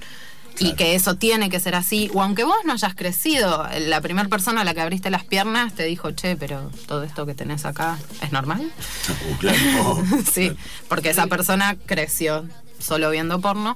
y 0.59 0.73
que 0.73 0.95
eso 0.95 1.15
tiene 1.15 1.49
que 1.49 1.59
ser 1.59 1.75
así, 1.75 2.09
o 2.13 2.21
aunque 2.23 2.43
vos 2.43 2.55
no 2.65 2.73
hayas 2.73 2.95
crecido, 2.95 3.67
la 3.87 4.01
primera 4.01 4.27
persona 4.29 4.61
a 4.61 4.63
la 4.63 4.73
que 4.73 4.81
abriste 4.81 5.09
las 5.09 5.23
piernas 5.23 5.73
te 5.73 5.83
dijo, 5.83 6.11
che, 6.11 6.35
pero 6.35 6.71
todo 6.87 7.03
esto 7.03 7.25
que 7.25 7.33
tenés 7.35 7.65
acá 7.65 7.97
es 8.21 8.31
normal. 8.31 8.71
Uh, 9.31 9.35
claro. 9.37 10.03
sí, 10.33 10.51
porque 10.89 11.09
esa 11.11 11.27
persona 11.27 11.75
creció 11.85 12.45
solo 12.79 13.09
viendo 13.09 13.39
porno. 13.41 13.75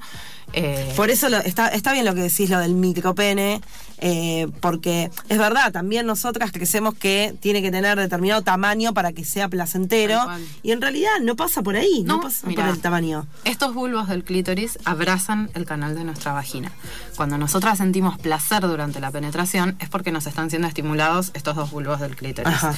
eh, 0.54 0.91
Por 0.96 1.10
eso 1.10 1.30
lo- 1.30 1.38
está, 1.39 1.67
está 1.70 1.94
bien 1.94 2.06
lo 2.06 2.13
que 2.15 2.22
decís, 2.22 2.50
lo 2.50 2.60
del 2.60 2.74
micropene, 2.76 3.62
eh, 4.02 4.48
porque 4.60 5.10
es 5.30 5.38
verdad, 5.38 5.72
también 5.72 6.06
nosotras 6.08 6.52
crecemos 6.52 6.96
que 6.96 7.36
tiene 7.40 7.62
que 7.62 7.72
tener 7.72 7.98
determinado 8.00 8.42
tamaño 8.42 8.94
para 8.94 9.14
que 9.14 9.24
sea 9.24 9.48
placentero, 9.48 10.20
y 10.64 10.72
en 10.72 10.82
realidad 10.82 11.12
no 11.22 11.36
pasa 11.36 11.62
por 11.62 11.76
ahí, 11.76 12.04
no, 12.04 12.16
No, 12.18 12.22
pasa 12.22 12.48
mirá. 12.48 12.66
por 12.66 12.74
el 12.76 12.82
tamaño. 12.82 13.28
Estos 13.46 13.74
bulbos 13.74 14.08
del 14.10 14.24
clítoris 14.24 14.80
abrazan 14.86 15.50
el 15.54 15.66
canal 15.66 15.96
de 15.96 16.04
nuestra 16.04 16.34
vagina. 16.34 16.72
Cuando 17.16 17.38
nosotras 17.38 17.78
sentimos 17.78 18.18
placer 18.20 18.62
durante 18.62 19.00
la 19.00 19.12
penetración 19.12 19.76
es 19.80 19.88
porque 19.90 20.12
nos 20.12 20.26
están 20.28 20.50
siendo 20.50 20.68
estimulados 20.68 21.32
estos 21.34 21.56
dos 21.56 21.72
bulbos 21.72 22.00
del 22.00 22.16
clítoris. 22.16 22.54
Ajá. 22.54 22.74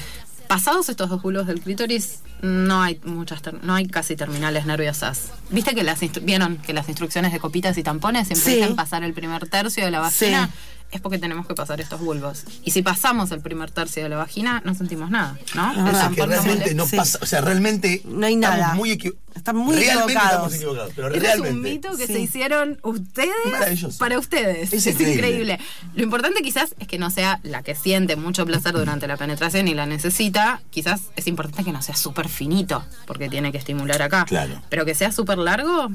Pasados 0.47 0.89
estos 0.89 1.09
dos 1.09 1.21
bulbos 1.21 1.47
del 1.47 1.61
clítoris, 1.61 2.19
no 2.41 2.81
hay 2.81 2.99
muchas 3.05 3.41
no 3.63 3.73
hay 3.75 3.87
casi 3.87 4.15
terminales 4.17 4.65
nerviosas. 4.65 5.29
¿Viste 5.49 5.73
que 5.73 5.83
las 5.83 5.99
vieron 6.21 6.57
que 6.57 6.73
las 6.73 6.89
instrucciones 6.89 7.31
de 7.31 7.39
copitas 7.39 7.77
y 7.77 7.83
tampones 7.83 8.27
siempre 8.27 8.51
Sí. 8.51 8.59
dicen 8.59 8.75
pasar 8.75 9.03
el 9.03 9.13
primer 9.13 9.47
tercio 9.47 9.85
de 9.85 9.91
la 9.91 10.09
Sí. 10.11 10.25
Es 10.93 11.01
porque 11.01 11.17
tenemos 11.17 11.47
que 11.47 11.55
pasar 11.55 11.81
estos 11.81 11.99
bulbos. 11.99 12.43
Y 12.63 12.69
si 12.71 12.83
pasamos 12.83 13.31
el 13.31 13.41
primer 13.41 13.71
tercio 13.71 14.03
de 14.03 14.09
la 14.09 14.17
vagina, 14.17 14.61
no 14.63 14.75
sentimos 14.75 15.09
nada, 15.09 15.37
¿no? 15.55 15.71
Es 15.71 15.77
O 15.79 15.83
verdad. 15.83 15.99
sea, 15.99 16.09
que 16.09 16.15
Tampoco- 16.17 16.27
realmente 16.43 16.75
no 16.75 16.87
Sí. 16.87 16.97
o 16.99 17.25
sea, 17.25 17.41
realmente 17.41 18.01
No 18.05 18.25
hay 18.27 18.35
estamos 18.35 18.59
nada. 18.59 18.75
muy 18.75 18.91
equi- 18.91 19.15
Están 19.35 19.55
muy 19.57 19.75
realmente 19.75 20.13
equivocados. 20.13 20.31
estamos 20.33 20.53
equivocados, 20.55 20.91
pero 20.95 21.09
realmente. 21.09 21.47
es 21.49 21.53
un 21.55 21.61
mito 21.61 21.97
que 21.97 22.05
Sí. 22.05 22.13
se 22.13 22.19
hicieron 22.19 22.77
ustedes 22.83 23.97
para 23.97 24.19
ustedes. 24.19 24.71
Es 24.71 24.85
Es, 24.85 24.93
increíble. 24.93 25.13
increíble. 25.29 25.59
Lo 25.95 26.03
importante 26.03 26.41
quizás 26.43 26.75
es 26.79 26.87
que 26.87 26.99
no 26.99 27.09
sea 27.09 27.39
la 27.41 27.63
que 27.63 27.73
siente 27.73 28.15
mucho 28.15 28.45
placer 28.45 28.73
durante 28.73 29.07
la 29.07 29.17
penetración 29.17 29.67
y 29.67 29.73
la 29.73 29.87
necesita. 29.87 30.61
Quizás 30.69 31.01
es 31.15 31.25
importante 31.27 31.63
que 31.63 31.71
no 31.71 31.81
sea 31.81 31.95
súper 31.95 32.29
finito, 32.29 32.85
porque 33.07 33.29
tiene 33.29 33.51
que 33.51 33.57
estimular 33.57 34.01
acá. 34.03 34.25
Claro. 34.25 34.61
Pero 34.69 34.85
que 34.85 34.93
sea 34.93 35.11
súper 35.11 35.39
largo, 35.39 35.89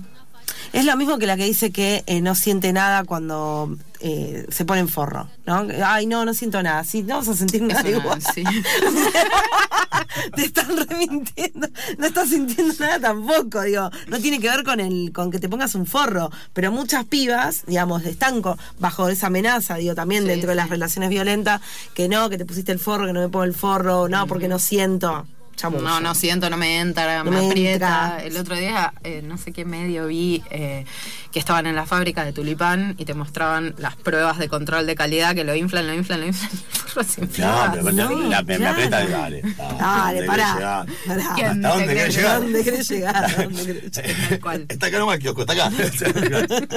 Es 0.73 0.85
lo 0.85 0.97
mismo 0.97 1.19
que 1.19 1.27
la 1.27 1.37
que 1.37 1.45
dice 1.45 1.71
que 1.71 2.05
eh, 2.07 2.21
no 2.21 2.35
siente 2.35 2.73
nada 2.73 3.05
cuando 3.05 3.77
eh, 4.01 4.47
se 4.51 4.65
pone 4.65 4.81
en 4.81 4.89
forro, 4.89 5.29
¿no? 5.47 5.67
Ay, 5.85 6.07
no, 6.07 6.25
no 6.25 6.35
siento 6.35 6.63
nada. 6.63 6.85
Sí, 6.85 7.03
no 7.03 7.17
vas 7.17 7.29
a 7.29 7.35
sentir 7.35 7.63
nada 7.63 7.89
igual. 7.89 8.23
sí. 8.35 8.45
Te 10.35 10.45
están 10.45 10.77
remintiendo. 10.89 11.69
No 11.97 12.07
estás 12.07 12.29
sintiendo 12.29 12.75
nada 12.79 13.01
tampoco, 13.01 13.63
digo. 13.63 13.91
No 14.09 14.19
tiene 14.19 14.41
que 14.41 14.49
ver 14.49 14.65
con 14.65 14.81
el 14.81 15.13
con 15.13 15.31
que 15.31 15.39
te 15.39 15.49
pongas 15.49 15.75
un 15.75 15.87
forro. 15.87 16.31
Pero 16.53 16.71
muchas 16.71 17.05
pibas, 17.05 17.65
digamos, 17.67 18.05
están 18.05 18.43
bajo 18.79 19.09
esa 19.09 19.29
amenaza, 19.29 19.77
digo, 19.77 19.95
también 19.95 20.25
Sí, 20.25 20.29
dentro 20.29 20.51
de 20.51 20.57
las 20.57 20.69
relaciones 20.69 21.11
violentas, 21.11 21.61
que 21.95 22.09
no, 22.09 22.29
que 22.29 22.39
te 22.39 22.45
pusiste 22.45 22.73
el 22.73 22.79
forro, 22.79 23.07
que 23.07 23.13
no 23.13 23.21
me 23.21 23.29
pongo 23.29 23.45
el 23.45 23.55
forro, 23.55 24.09
no, 24.09 24.27
porque 24.27 24.49
no 24.49 24.59
siento. 24.59 25.27
Chamuyo. 25.59 25.83
No, 25.83 26.01
no 26.01 26.15
siento, 26.15 26.49
no 26.49 26.57
me 26.57 26.79
entra, 26.81 27.23
No 27.25 27.31
me, 27.31 27.41
me 27.41 27.47
aprieta. 27.49 28.13
entra. 28.15 28.25
El 28.25 28.37
otro 28.39 28.57
día, 28.57 28.95
eh, 29.05 29.21
no 29.23 29.37
sé 29.37 29.53
qué 29.53 29.65
medio 29.67 30.07
vi 30.07 30.43
eh, 30.51 30.85
que 31.33 31.39
estaban 31.39 31.67
en 31.67 31.75
la 31.77 31.85
fábrica 31.85 32.25
de 32.25 32.33
Tulipán 32.33 32.95
y 32.97 33.05
te 33.05 33.13
mostraban 33.15 33.75
las 33.77 33.97
pruebas 33.97 34.39
de 34.39 34.49
control 34.49 34.87
de 34.87 34.95
calidad 34.95 35.35
que 35.35 35.45
lo 35.45 35.55
inflan, 35.55 35.87
lo 35.87 35.95
inflan, 35.95 36.21
lo 36.21 36.27
inflan. 36.29 36.51
No, 37.39 37.93
No, 37.93 38.11
la, 38.29 38.43
me- 38.43 38.57
claro. 38.57 38.73
aprieta 38.73 39.05
y 39.05 39.09
dale. 39.09 39.43
Dale, 39.79 40.23
pará. 40.27 40.53
¿Hasta 40.53 40.87
Pará. 41.07 41.33
¿Quién 41.37 41.63
dónde 41.63 41.87
querés 41.95 42.17
llegar? 42.17 42.41
¿Dónde 42.41 42.65
querés 42.65 42.89
llegar? 42.89 43.17
¿A 43.17 43.43
dónde 43.43 43.67
querés 43.67 43.93
llegar? 43.97 44.61
Está 44.69 44.87
acá 44.87 44.99
nomás 44.99 45.17
el 45.17 45.23
kiosco, 45.23 45.43
está 45.43 45.53
acá. 45.53 45.71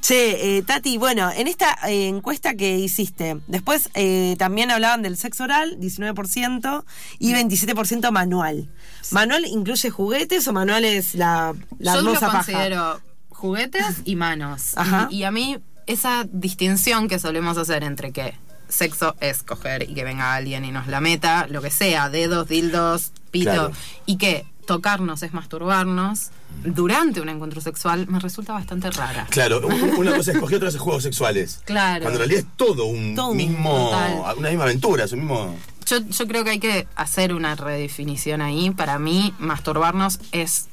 Che, 0.00 0.58
eh, 0.58 0.62
Tati, 0.62 0.98
bueno, 0.98 1.30
en 1.34 1.46
esta 1.46 1.78
eh, 1.88 2.08
encuesta 2.08 2.54
que 2.54 2.76
hiciste, 2.78 3.38
después 3.46 3.88
eh, 3.94 4.34
también 4.38 4.70
hablaban 4.70 5.02
del 5.02 5.16
sexo 5.16 5.44
oral, 5.44 5.78
19%, 5.78 6.84
y 7.18 7.32
27% 7.32 7.81
manual. 8.12 8.68
¿Manual 9.10 9.44
incluye 9.46 9.90
juguetes 9.90 10.46
o 10.48 10.52
manual 10.52 10.84
es 10.84 11.14
la, 11.14 11.54
la 11.78 11.94
Yo 11.94 12.00
lo 12.02 12.08
hermosa 12.10 12.26
paja? 12.26 12.38
considero 12.38 13.00
juguetes 13.30 14.02
y 14.04 14.16
manos. 14.16 14.72
Ajá. 14.76 15.08
Y, 15.10 15.16
y 15.18 15.24
a 15.24 15.30
mí 15.30 15.58
esa 15.86 16.26
distinción 16.30 17.08
que 17.08 17.18
solemos 17.18 17.58
hacer 17.58 17.82
entre 17.84 18.12
que 18.12 18.34
sexo 18.68 19.16
es 19.20 19.42
coger 19.42 19.82
y 19.90 19.94
que 19.94 20.04
venga 20.04 20.34
alguien 20.34 20.64
y 20.64 20.70
nos 20.70 20.86
la 20.86 21.00
meta, 21.00 21.46
lo 21.48 21.60
que 21.60 21.70
sea, 21.70 22.08
dedos, 22.08 22.48
dildos, 22.48 23.12
pito, 23.30 23.50
Claro. 23.50 23.72
y 24.06 24.16
que 24.16 24.46
tocarnos 24.66 25.22
es 25.24 25.34
masturbarnos 25.34 26.30
durante 26.64 27.20
un 27.20 27.28
encuentro 27.28 27.60
sexual 27.60 28.06
me 28.06 28.20
resulta 28.20 28.52
bastante 28.52 28.90
rara. 28.92 29.26
Claro, 29.28 29.66
un- 29.66 29.96
una 29.96 30.14
cosa 30.16 30.32
es 30.32 30.38
coger, 30.40 30.56
otra 30.58 30.68
es 30.68 30.76
juegos 30.78 31.02
sexuales. 31.02 31.60
Claro. 31.64 32.02
Cuando 32.04 32.20
en 32.22 32.28
realidad 32.28 32.40
es 32.48 32.56
todo 32.56 32.84
un 32.86 33.14
Todo 33.16 33.34
mismo. 33.34 33.90
total. 33.90 34.38
Una 34.38 34.48
misma 34.50 34.64
aventura, 34.64 35.04
es 35.04 35.12
un 35.12 35.18
mismo. 35.20 35.56
Yo, 35.86 35.98
yo 35.98 36.26
creo 36.26 36.44
que 36.44 36.50
hay 36.50 36.58
que 36.58 36.86
hacer 36.94 37.34
una 37.34 37.54
redefinición 37.54 38.40
ahí. 38.40 38.70
Para 38.70 38.98
mí, 38.98 39.34
masturbarnos 39.38 40.20
es 40.32 40.68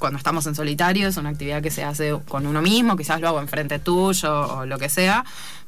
cuando 0.00 0.18
estamos 0.18 0.46
en 0.46 0.54
solitario, 0.56 1.06
es 1.06 1.16
una 1.18 1.28
actividad 1.28 1.62
que 1.62 1.70
se 1.70 1.84
hace 1.84 2.18
con 2.26 2.46
uno 2.46 2.62
mismo, 2.62 2.96
quizás 2.96 3.20
lo 3.20 3.28
hago 3.28 3.40
enfrente 3.40 3.78
tuyo 3.78 4.40
o 4.56 4.66
lo 4.66 4.78
que 4.78 4.88
sea, 4.88 5.24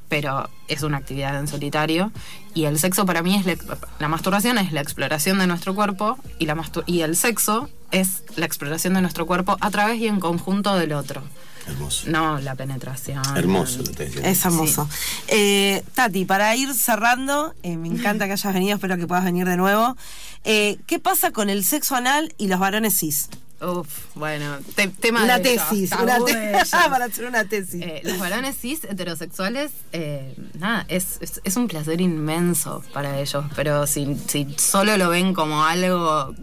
pero 0.08 0.48
es 0.68 0.82
una 0.82 0.98
actividad 0.98 1.38
en 1.38 1.46
solitario. 1.46 2.10
Y 2.54 2.64
el 2.64 2.78
sexo 2.78 3.06
para 3.06 3.22
mí 3.22 3.36
es 3.36 3.46
la, 3.46 3.56
la 3.98 4.08
masturbación 4.08 4.58
es 4.58 4.72
la 4.72 4.80
exploración 4.80 5.38
de 5.38 5.46
nuestro 5.46 5.74
cuerpo 5.74 6.18
y, 6.38 6.46
la 6.46 6.56
y 6.86 7.02
el 7.02 7.16
sexo 7.16 7.68
es 7.92 8.24
la 8.36 8.46
exploración 8.46 8.94
de 8.94 9.02
nuestro 9.02 9.26
cuerpo 9.26 9.56
a 9.60 9.70
través 9.70 10.00
y 10.00 10.08
en 10.08 10.18
conjunto 10.18 10.74
del 10.76 10.94
otro. 10.94 11.22
Hermoso. 11.66 12.10
No 12.10 12.38
la 12.40 12.54
penetración. 12.56 13.22
Hermoso 13.36 13.78
lo 13.78 13.84
que 13.84 13.92
te 13.92 14.04
decía. 14.06 14.28
Es 14.28 14.44
hermoso. 14.44 14.88
Eh, 15.28 15.82
Tati, 15.94 16.24
para 16.24 16.54
ir 16.56 16.74
cerrando, 16.74 17.54
eh, 17.62 17.76
me 17.76 17.88
encanta 17.88 18.26
que 18.26 18.32
hayas 18.32 18.52
venido, 18.52 18.74
espero 18.74 18.96
que 18.96 19.06
puedas 19.06 19.24
venir 19.24 19.46
de 19.46 19.56
nuevo. 19.56 19.96
Eh, 20.44 20.78
¿Qué 20.86 20.98
pasa 20.98 21.30
con 21.30 21.50
el 21.50 21.64
sexo 21.64 21.94
anal 21.94 22.34
y 22.38 22.48
los 22.48 22.58
varones 22.58 22.98
cis? 22.98 23.28
Uf, 23.60 23.86
bueno, 24.16 24.58
te- 24.74 24.88
tema 24.88 25.22
Una 25.22 25.38
de 25.38 25.56
tesis, 25.56 25.92
una 25.92 26.18
de 26.18 26.24
te- 26.32 26.50
ellos. 26.56 26.68
para 26.70 27.04
hacer 27.04 27.26
una 27.26 27.44
tesis. 27.44 27.80
Eh, 27.80 28.00
los 28.02 28.18
varones 28.18 28.56
cis 28.60 28.82
heterosexuales, 28.82 29.70
eh, 29.92 30.34
nada, 30.58 30.84
es, 30.88 31.18
es, 31.20 31.40
es 31.44 31.56
un 31.56 31.68
placer 31.68 32.00
inmenso 32.00 32.82
para 32.92 33.20
ellos, 33.20 33.44
pero 33.54 33.86
si, 33.86 34.16
si 34.26 34.48
solo 34.58 34.96
lo 34.96 35.10
ven 35.10 35.32
como 35.32 35.62
algo 35.64 36.34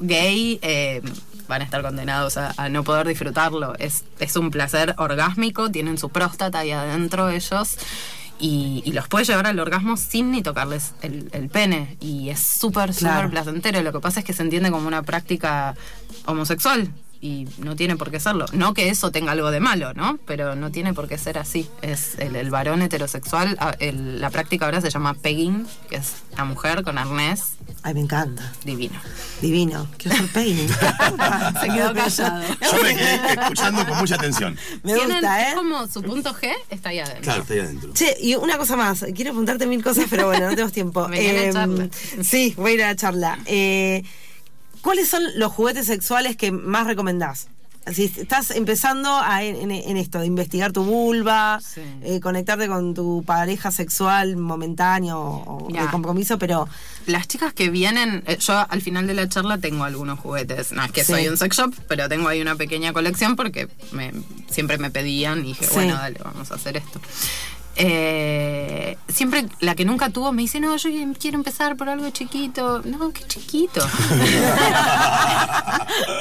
gay, 0.00 0.58
eh, 0.60 1.00
van 1.48 1.62
a 1.62 1.64
estar 1.64 1.82
condenados 1.82 2.36
a, 2.36 2.54
a 2.56 2.68
no 2.68 2.84
poder 2.84 3.06
disfrutarlo. 3.08 3.74
Es, 3.78 4.04
es 4.18 4.36
un 4.36 4.50
placer 4.50 4.94
orgásmico, 4.98 5.70
tienen 5.70 5.98
su 5.98 6.08
próstata 6.10 6.60
ahí 6.60 6.70
adentro 6.72 7.28
ellos. 7.30 7.76
Y, 8.40 8.82
y 8.84 8.92
los 8.92 9.06
puede 9.06 9.24
llevar 9.24 9.46
al 9.46 9.58
orgasmo 9.60 9.96
sin 9.96 10.32
ni 10.32 10.42
tocarles 10.42 10.92
el, 11.02 11.28
el 11.32 11.48
pene. 11.48 11.96
Y 12.00 12.30
es 12.30 12.40
súper, 12.40 12.92
súper 12.92 13.12
Claro. 13.12 13.30
placentero. 13.30 13.80
Lo 13.82 13.92
que 13.92 14.00
pasa 14.00 14.20
es 14.20 14.26
que 14.26 14.32
se 14.32 14.42
entiende 14.42 14.70
como 14.72 14.88
una 14.88 15.02
práctica 15.02 15.76
homosexual 16.26 16.88
y 17.24 17.48
no 17.56 17.74
tiene 17.74 17.96
por 17.96 18.10
qué 18.10 18.20
serlo. 18.20 18.44
No 18.52 18.74
que 18.74 18.90
eso 18.90 19.10
tenga 19.10 19.32
algo 19.32 19.50
de 19.50 19.58
malo, 19.58 19.94
¿no? 19.94 20.18
Pero 20.26 20.56
no 20.56 20.70
tiene 20.70 20.92
por 20.92 21.08
qué 21.08 21.16
ser 21.16 21.38
así. 21.38 21.70
Es 21.80 22.16
el, 22.18 22.36
el 22.36 22.50
varón 22.50 22.82
heterosexual. 22.82 23.56
ah, 23.60 23.74
el- 23.78 24.20
la 24.20 24.28
práctica 24.28 24.66
ahora 24.66 24.82
se 24.82 24.90
llama 24.90 25.14
pegging, 25.14 25.66
que 25.88 25.96
es 25.96 26.16
la 26.36 26.44
mujer 26.44 26.82
con 26.82 26.98
arnés 26.98 27.54
Ay, 27.82 27.94
me 27.94 28.00
encanta. 28.00 28.52
divino. 28.64 29.00
Divino. 29.40 29.88
Quiero 29.96 30.16
ser 30.18 30.26
peine. 30.28 30.68
Se 31.60 31.66
quedó 31.68 31.94
callado. 31.94 32.42
Yo 32.60 32.82
me 32.82 32.94
quedé 32.94 33.14
escuchando 33.40 33.86
con 33.86 33.98
mucha 33.98 34.14
atención. 34.16 34.56
Me 34.82 34.94
gusta, 34.94 35.42
Es 35.42 35.52
¿eh? 35.52 35.56
como 35.56 35.86
su 35.88 36.02
punto 36.02 36.34
G 36.34 36.50
está 36.70 36.90
ahí 36.90 36.98
adentro. 36.98 37.22
Claro, 37.22 37.42
estoy 37.42 37.58
adentro. 37.60 37.92
Che, 37.94 38.16
y 38.20 38.34
una 38.36 38.58
cosa 38.58 38.76
más, 38.76 39.00
quiero 39.14 39.30
preguntarte 39.30 39.66
mil 39.66 39.82
cosas, 39.82 40.06
pero 40.10 40.26
bueno, 40.26 40.44
no 40.46 40.50
tenemos 40.50 40.72
tiempo. 40.72 41.08
Vení 41.08 41.28
a 41.28 41.32
la 41.32 41.42
Eh, 41.44 41.52
charla. 41.52 41.88
Sí, 42.22 42.54
voy 42.56 42.72
a 42.72 42.74
ir 42.74 42.84
a 42.84 42.86
la 42.88 42.96
charla. 42.96 43.38
Eh, 43.46 44.02
¿Cuáles 44.84 45.08
son 45.08 45.22
los 45.36 45.50
juguetes 45.50 45.86
sexuales 45.86 46.36
que 46.36 46.52
más 46.52 46.86
recomendás? 46.86 47.48
Si 47.92 48.04
estás 48.04 48.50
empezando 48.50 49.10
a- 49.18 49.42
en, 49.42 49.70
en 49.70 49.96
esto, 49.98 50.18
de 50.18 50.26
investigar 50.26 50.72
tu 50.72 50.84
vulva, 50.84 51.58
Sí. 51.60 51.82
eh, 52.02 52.18
conectarte 52.20 52.66
con 52.68 52.94
tu 52.94 53.22
pareja 53.26 53.70
sexual 53.70 54.36
momentáneo 54.36 55.18
o 55.20 55.68
de 55.70 55.86
compromiso, 55.90 56.38
pero 56.38 56.68
Las 57.06 57.28
chicas 57.28 57.52
que 57.52 57.68
vienen, 57.68 58.22
eh, 58.26 58.38
yo 58.40 58.64
al 58.66 58.80
final 58.80 59.06
de 59.06 59.12
la 59.12 59.28
charla 59.28 59.58
tengo 59.58 59.84
algunos 59.84 60.18
juguetes. 60.18 60.72
No 60.72 60.82
es 60.82 60.92
que 60.92 61.04
Sí. 61.04 61.12
soy 61.12 61.28
un 61.28 61.36
sex 61.36 61.54
shop, 61.58 61.74
pero 61.86 62.08
tengo 62.08 62.28
ahí 62.28 62.40
una 62.40 62.56
pequeña 62.56 62.94
colección 62.94 63.36
porque 63.36 63.68
me, 63.92 64.12
siempre 64.50 64.78
me 64.78 64.90
pedían 64.90 65.40
y 65.40 65.48
dije, 65.48 65.66
Sí. 65.66 65.70
bueno, 65.74 65.94
dale, 65.96 66.18
vamos 66.24 66.50
a 66.50 66.54
hacer 66.54 66.78
esto. 66.78 67.00
Eh, 67.76 68.96
siempre 69.08 69.46
la 69.60 69.74
que 69.74 69.84
nunca 69.84 70.10
tuvo 70.10 70.32
me 70.32 70.42
dice, 70.42 70.60
no, 70.60 70.76
yo 70.76 70.90
quiero 71.18 71.36
empezar 71.36 71.76
por 71.76 71.88
algo 71.88 72.08
chiquito. 72.10 72.82
No, 72.84 73.12
qué 73.12 73.24
chiquito. 73.26 73.84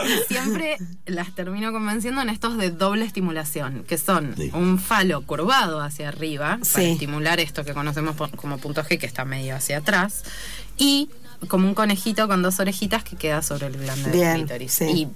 Y 0.05 0.27
siempre 0.33 0.77
las 1.05 1.33
termino 1.35 1.71
convenciendo 1.71 2.21
en 2.21 2.29
estos 2.29 2.57
de 2.57 2.69
doble 2.71 3.05
estimulación, 3.05 3.83
que 3.87 3.97
son 3.97 4.35
Sí. 4.37 4.49
un 4.53 4.79
falo 4.79 5.21
curvado 5.21 5.81
hacia 5.81 6.09
arriba 6.09 6.59
para 6.73 6.83
estimular 6.85 7.39
esto 7.39 7.63
que 7.63 7.73
conocemos 7.73 8.15
por- 8.15 8.35
como 8.35 8.57
punto 8.57 8.83
G, 8.83 8.97
que 8.99 9.05
está 9.05 9.25
medio 9.25 9.55
hacia 9.55 9.77
atrás, 9.77 10.23
y 10.77 11.09
como 11.47 11.67
un 11.67 11.75
conejito 11.75 12.27
con 12.27 12.41
dos 12.41 12.59
orejitas 12.59 13.03
que 13.03 13.15
queda 13.15 13.41
sobre 13.41 13.67
el 13.67 13.77
glande 13.77 14.11
Bien, 14.11 14.29
del 14.33 14.37
clítoris. 14.41 14.71
sí. 14.73 14.85
Y 14.85 15.07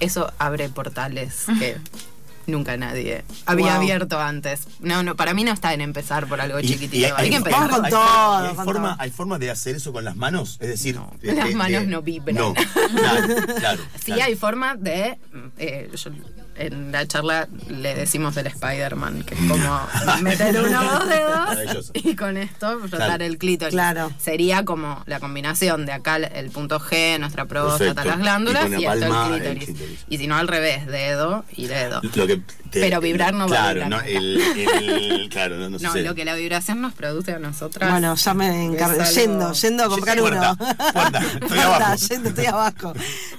eso 0.00 0.32
abre 0.38 0.68
portales 0.68 1.44
que 1.60 1.76
nunca 2.46 2.76
nadie 2.76 3.24
había 3.46 3.66
Wow. 3.72 3.76
abierto 3.76 4.20
antes. 4.20 4.66
No, 4.80 5.02
no, 5.02 5.16
para 5.16 5.34
mí 5.34 5.44
no 5.44 5.52
está 5.52 5.74
en 5.74 5.80
empezar 5.80 6.26
por 6.26 6.40
algo 6.40 6.60
Y- 6.60 6.66
chiquitito. 6.68 6.96
y 6.96 7.04
hay, 7.04 7.30
que 7.30 7.36
empezar. 7.36 7.70
Con 7.70 7.84
hay- 7.84 7.90
todo, 7.90 8.36
¿Hay 8.36 8.54
con 8.54 8.64
forma, 8.64 8.88
todo. 8.92 8.96
¿Hay 9.02 9.10
forma 9.10 9.38
de 9.38 9.50
hacer 9.50 9.76
eso 9.76 9.92
con 9.92 10.04
las 10.04 10.16
manos? 10.16 10.58
Es 10.60 10.68
decir, 10.68 10.94
No, 10.96 11.12
de- 11.20 11.32
las 11.34 11.48
de- 11.48 11.54
manos 11.54 11.80
de- 11.82 11.86
no 11.86 12.02
vibran. 12.02 12.36
No, 12.36 12.54
claro, 12.54 13.26
claro. 13.58 13.82
Sí 13.98 14.04
claro. 14.06 14.22
hay 14.24 14.34
forma 14.36 14.74
de... 14.76 15.18
eh, 15.58 15.90
yo 15.94 16.10
en 16.58 16.92
la 16.92 17.06
charla 17.06 17.48
le 17.68 17.94
decimos 17.94 18.36
el 18.36 18.46
Spider-Man, 18.46 19.22
que 19.24 19.34
es 19.34 19.40
como 19.48 19.80
meter 20.22 20.58
uno 20.60 20.80
o 20.80 20.84
dos 20.84 21.08
dedos 21.08 21.90
y 21.94 22.14
con 22.16 22.36
esto 22.36 22.78
frotar 22.80 22.98
Claro. 23.08 23.24
el 23.24 23.38
clítoris. 23.38 23.72
Claro. 23.74 24.10
Sería 24.18 24.64
como 24.64 25.02
la 25.06 25.20
combinación 25.20 25.86
de 25.86 25.92
acá 25.92 26.16
el 26.16 26.50
punto 26.50 26.80
G, 26.80 27.18
nuestra 27.18 27.44
próstata, 27.46 28.04
las 28.04 28.18
glándulas 28.18 28.70
Y 28.70 28.84
esto 28.84 28.92
el 28.92 29.02
el 29.02 29.58
clítoris. 29.58 30.04
Y 30.08 30.18
si 30.18 30.26
no 30.26 30.36
al 30.36 30.48
revés, 30.48 30.86
dedo 30.86 31.44
y 31.54 31.66
dedo. 31.66 32.00
Lo 32.14 32.26
que 32.26 32.36
te- 32.70 32.80
Pero 32.80 33.00
vibrar 33.00 33.32
no 33.34 33.48
va 33.48 33.56
a 33.70 33.72
Claro, 33.72 33.74
vibrar 33.84 33.90
no, 33.90 33.96
nunca. 33.98 34.08
el, 34.08 34.40
el- 34.40 35.28
claro, 35.30 35.56
no, 35.56 35.68
no, 35.70 35.78
No, 35.78 35.92
sé. 35.92 36.02
lo 36.02 36.14
que 36.14 36.24
la 36.24 36.34
vibración 36.34 36.80
nos 36.80 36.92
produce 36.94 37.32
a 37.32 37.38
nosotras. 37.38 37.90
bueno, 37.90 38.14
ya 38.14 38.34
me 38.34 38.48
algo- 38.78 39.04
Yendo, 39.14 39.52
yendo 39.52 39.84
a 39.84 39.88
comprar 39.88 40.18
Puerta, 40.18 40.56
uno. 40.58 40.74
puerta, 40.92 41.18
estoy 41.20 41.48
Puerta, 41.48 41.64
abajo. 41.86 41.96
yendo, 42.08 42.28
estoy 42.30 42.46
abajo. 42.46 42.92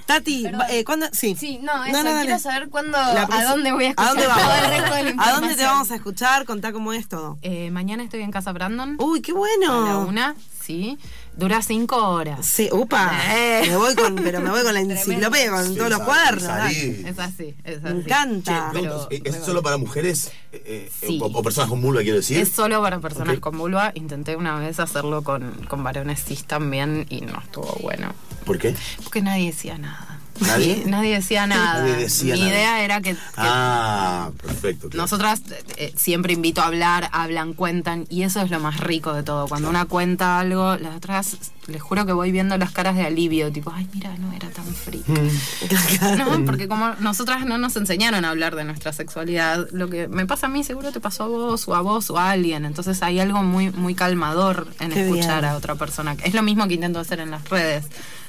Tati, 0.08 0.46
eh, 0.70 0.84
¿cuándo? 0.84 1.06
Sí. 1.12 1.36
Sí, 1.38 1.60
no, 1.62 1.84
eso, 1.84 2.02
dale. 2.02 2.22
quiero 2.22 2.38
saber 2.38 2.70
cuándo, 2.70 2.96
a 2.96 3.44
dónde 3.44 3.72
voy 3.72 3.84
a 3.84 3.88
escuchar 3.90 4.06
¿A 4.06 4.08
dónde 4.08 4.24
todo 4.24 4.54
el 4.54 4.70
resto 4.70 4.94
de 4.94 5.02
la 5.14 5.22
¿A 5.22 5.32
dónde 5.32 5.54
te 5.54 5.64
vamos 5.64 5.90
a 5.90 5.94
escuchar? 5.96 6.46
Contá 6.46 6.72
cómo 6.72 6.94
es 6.94 7.08
todo. 7.08 7.36
Eh, 7.42 7.70
mañana 7.70 8.02
estoy 8.02 8.22
en 8.22 8.30
Casa 8.30 8.52
Brandon. 8.52 8.96
Uy, 8.98 9.20
qué 9.20 9.32
a 9.32 9.34
la 9.34 9.38
bueno. 9.38 10.06
una, 10.08 10.34
sí. 10.62 10.96
Dura 11.38 11.62
cinco 11.62 11.96
horas. 12.10 12.44
Sí, 12.44 12.68
upa. 12.72 13.12
Eh. 13.32 13.62
Me 13.68 13.76
voy 13.76 13.94
con, 13.94 14.16
pero 14.16 14.40
me 14.40 14.50
voy 14.50 14.62
con 14.62 14.74
la 14.74 14.80
enciclopedia, 14.80 15.50
con 15.52 15.68
Sí, 15.68 15.76
todos 15.76 15.90
los 15.90 16.00
cuadernos. 16.00 16.42
Es 16.42 17.18
así, 17.18 17.54
es 17.64 17.80
Me 17.82 17.90
así. 17.90 17.98
encanta. 18.00 18.70
Che, 18.72 18.80
Pero- 18.80 19.08
¿Es 19.10 19.34
es 19.36 19.44
solo 19.44 19.62
para 19.62 19.76
mujeres 19.76 20.32
eh, 20.52 20.62
eh, 20.66 20.90
Sí. 21.00 21.20
o, 21.22 21.26
o 21.26 21.42
personas 21.42 21.70
con 21.70 21.80
vulva, 21.80 22.02
quiero 22.02 22.16
decir? 22.16 22.38
Es 22.38 22.48
solo 22.48 22.82
para 22.82 22.98
personas 22.98 23.38
con 23.38 23.56
vulva. 23.56 23.92
Intenté 23.94 24.34
una 24.34 24.58
vez 24.58 24.80
hacerlo 24.80 25.22
con, 25.22 25.52
con 25.68 25.84
varones 25.84 26.24
cis 26.24 26.44
también 26.44 27.06
y 27.08 27.20
no 27.20 27.38
estuvo 27.40 27.72
bueno. 27.82 28.12
¿Por 28.44 28.58
qué? 28.58 28.74
Porque 29.04 29.22
nadie 29.22 29.46
decía 29.46 29.78
nada. 29.78 30.17
¿Nadie? 30.40 30.82
Nadie 30.86 31.14
decía 31.14 31.46
nada. 31.46 31.80
Nadie 31.80 31.96
decía 31.96 32.34
Mi 32.34 32.40
nada. 32.40 32.52
idea 32.52 32.82
era 32.84 33.00
que, 33.00 33.14
que 33.14 33.18
Ah, 33.36 34.30
perfecto. 34.42 34.88
claro. 34.88 35.02
nosotras 35.02 35.40
eh, 35.50 35.64
eh, 35.76 35.92
siempre 35.96 36.32
invito 36.32 36.60
a 36.60 36.66
hablar, 36.66 37.08
hablan, 37.12 37.54
cuentan 37.54 38.06
y 38.08 38.22
eso 38.22 38.40
es 38.40 38.50
lo 38.50 38.60
más 38.60 38.78
rico 38.80 39.12
de 39.12 39.22
todo. 39.22 39.46
Cuando 39.48 39.68
una 39.68 39.84
cuenta 39.86 40.38
algo, 40.38 40.76
las 40.76 40.96
otras, 40.96 41.36
les 41.68 41.82
juro 41.82 42.06
que 42.06 42.12
voy 42.12 42.32
viendo 42.32 42.56
las 42.56 42.72
caras 42.72 42.96
de 42.96 43.04
alivio, 43.04 43.52
tipo, 43.52 43.70
ay, 43.74 43.86
mira, 43.94 44.14
no 44.18 44.32
era 44.32 44.48
tan 44.50 44.64
frío. 44.64 45.02
No, 46.18 46.44
porque 46.44 46.68
como 46.68 46.94
nosotras 46.96 47.44
no 47.44 47.58
nos 47.58 47.76
enseñaron 47.76 48.24
a 48.24 48.30
hablar 48.30 48.56
de 48.56 48.64
nuestra 48.64 48.92
sexualidad, 48.92 49.68
lo 49.72 49.88
que 49.88 50.08
me 50.08 50.26
pasa 50.26 50.46
a 50.46 50.48
mí 50.48 50.64
seguro 50.64 50.92
te 50.92 51.00
pasó 51.00 51.24
a 51.24 51.28
vos 51.28 51.68
o 51.68 51.74
a 51.74 51.80
vos 51.80 52.10
o 52.10 52.18
a 52.18 52.30
alguien. 52.30 52.64
Entonces 52.64 53.02
hay 53.02 53.20
algo 53.20 53.42
muy, 53.42 53.70
muy 53.70 53.94
calmador 53.94 54.68
en 54.80 54.90
Qué 54.90 55.04
escuchar 55.04 55.42
bien. 55.42 55.52
a 55.52 55.56
otra 55.56 55.74
persona. 55.74 56.16
Es 56.24 56.34
lo 56.34 56.42
mismo 56.42 56.66
que 56.66 56.74
intento 56.74 56.98
hacer 56.98 57.20
en 57.20 57.30
las 57.30 57.48
redes. 57.48 57.86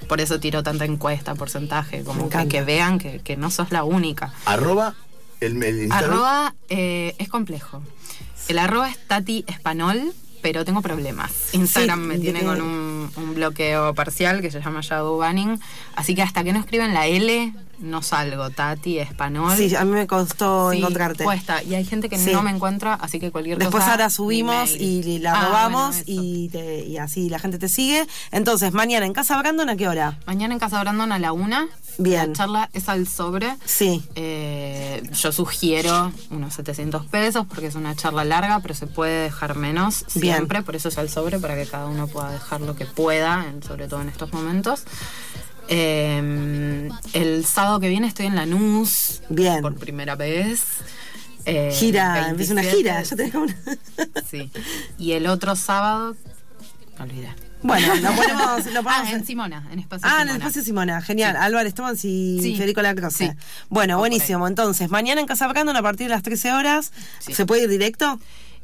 Por 0.08 0.19
eso 0.21 0.39
tiro 0.39 0.62
tanta 0.63 0.86
encuesta, 0.86 1.36
porcentaje, 1.36 2.04
como 2.04 2.30
que, 2.30 2.47
que 2.47 2.62
vean 2.62 2.99
que, 2.99 3.19
que 3.19 3.38
no 3.38 3.49
sos 3.52 3.71
la 3.71 3.84
única. 3.84 4.34
Arroba 4.45 4.95
el, 5.39 5.62
el. 5.63 5.91
Arroba 5.91 6.54
eh, 6.69 7.15
es 7.17 7.30
complejo. 7.30 7.82
El 8.47 8.60
arroba 8.60 8.89
es 8.89 8.97
Tati 9.08 9.45
Espanol, 9.47 10.13
pero 10.41 10.65
tengo 10.65 10.82
problemas. 10.82 11.54
Instagram 11.54 12.02
Sí, 12.02 12.08
me 12.08 12.19
tiene 12.19 12.41
con 12.41 12.62
un, 12.62 13.12
un 13.15 13.36
bloqueo 13.36 13.93
parcial 13.93 14.41
que 14.41 14.52
se 14.52 14.62
llama 14.62 14.82
shadow 14.82 15.17
banning. 15.17 15.60
Así 15.95 16.15
que 16.15 16.21
hasta 16.21 16.43
que 16.43 16.54
no 16.54 16.60
escriben 16.60 16.93
la 16.93 17.08
L, 17.08 17.54
no 17.80 18.02
salgo, 18.02 18.50
Tati, 18.50 19.00
Español. 19.00 19.56
Sí, 19.58 19.76
a 19.76 19.86
mí 19.86 19.92
me 19.92 20.08
costó 20.08 20.72
Sí, 20.72 20.78
encontrarte. 20.80 21.24
Cuesta. 21.24 21.63
Y 21.63 21.76
hay 21.76 21.86
gente 21.86 22.10
que 22.10 22.18
Sí. 22.18 22.32
no 22.32 22.42
me 22.44 22.52
encuentra, 22.52 22.94
así 22.96 23.20
que 23.20 23.32
cualquier 23.32 23.58
Después 23.58 23.82
cosa. 23.84 23.92
ahora 23.94 24.10
subimos 24.10 24.72
y 24.72 25.20
la 25.20 25.34
Ah, 25.34 25.46
robamos 25.46 25.96
bueno, 25.98 26.04
y, 26.08 26.50
te- 26.50 26.86
y 26.86 26.98
así 26.98 27.30
la 27.30 27.39
gente 27.39 27.58
te 27.60 27.70
sigue. 27.70 28.06
Entonces, 28.32 28.74
mañana 28.74 29.06
en 29.06 29.13
Casa 29.13 29.38
Brandon, 29.38 29.70
¿a 29.70 29.76
qué 29.76 29.88
hora? 29.88 30.18
Mañana 30.26 30.54
en 30.54 30.60
Casa 30.60 30.80
Brandon 30.82 31.12
a 31.12 31.20
la 31.20 31.32
una. 31.34 31.68
Bien. 31.98 32.30
La 32.30 32.34
charla 32.34 32.70
es 32.74 32.88
al 32.88 33.08
sobre. 33.08 33.58
Sí. 33.65 34.02
Eh, 34.15 35.04
yo 35.12 35.32
sugiero 35.34 36.13
unos 36.30 36.54
700 36.54 37.06
pesos 37.08 37.46
porque 37.46 37.68
es 37.68 37.76
una 37.76 37.94
charla 37.96 38.24
larga, 38.24 38.60
pero 38.62 38.74
se 38.74 38.88
puede 38.88 39.24
dejar 39.24 39.56
menos 39.58 40.06
Bien. 40.15 40.36
siempre. 40.36 40.62
Por 40.63 40.78
eso 40.78 40.88
es 40.89 40.98
al 40.98 41.10
sobre, 41.10 41.39
para 41.39 41.56
que 41.56 41.65
cada 41.65 41.88
uno 41.88 42.08
pueda 42.08 42.32
dejar 42.32 42.62
lo 42.62 42.76
que 42.76 42.86
pueda, 42.86 43.46
sobre 43.68 43.88
todo 43.89 44.02
en 44.02 44.08
estos 44.10 44.32
momentos. 44.32 44.84
Eh, 45.71 46.89
el 47.13 47.45
sábado 47.45 47.79
que 47.79 47.89
viene 47.89 48.08
estoy 48.08 48.25
en 48.25 48.36
Lanús. 48.36 49.21
Bien. 49.29 49.62
Por 49.62 49.75
primera 49.75 50.15
vez. 50.15 50.62
Eh, 51.45 51.71
Gira, 51.73 52.29
empieza 52.29 52.53
una 52.53 52.62
27, 52.63 52.77
gira. 52.89 53.01
Ya 53.03 53.15
tenés 53.15 53.36
una... 53.36 53.55
Sí. 54.29 54.51
Y 54.97 55.13
el 55.13 55.27
otro 55.27 55.55
sábado. 55.55 56.15
Me 56.97 57.03
olvidé. 57.05 57.34
Bueno, 57.62 57.95
lo 57.95 58.12
ponemos. 58.15 58.65
Lo 58.73 58.84
ponemos 58.84 58.86
Ah, 58.88 59.12
en 59.12 59.25
Simona, 59.25 59.67
en 59.71 59.79
Espacio 59.79 60.08
Ah, 60.08 60.10
en 60.12 60.17
Simona. 60.19 60.32
el 60.32 60.38
espacio 60.38 60.63
Simona, 60.63 61.01
genial. 61.01 61.36
Álvarez 61.38 61.73
Tomás 61.73 62.03
y 62.03 62.39
Sí. 62.41 62.55
Federico 62.55 62.82
Lacroce. 62.82 63.27
Sí. 63.29 63.38
Bueno, 63.69 63.97
buenísimo. 63.99 64.47
Entonces, 64.47 64.89
mañana 64.89 65.21
en 65.21 65.27
Casa 65.27 65.47
Brandon 65.47 65.75
a 65.75 65.82
partir 65.82 66.08
de 66.08 66.13
las 66.13 66.23
13 66.23 66.51
horas. 66.53 66.91
Sí. 67.19 67.34
¿Se 67.34 67.45
puede 67.45 67.63
ir 67.63 67.69
directo? 67.69 68.19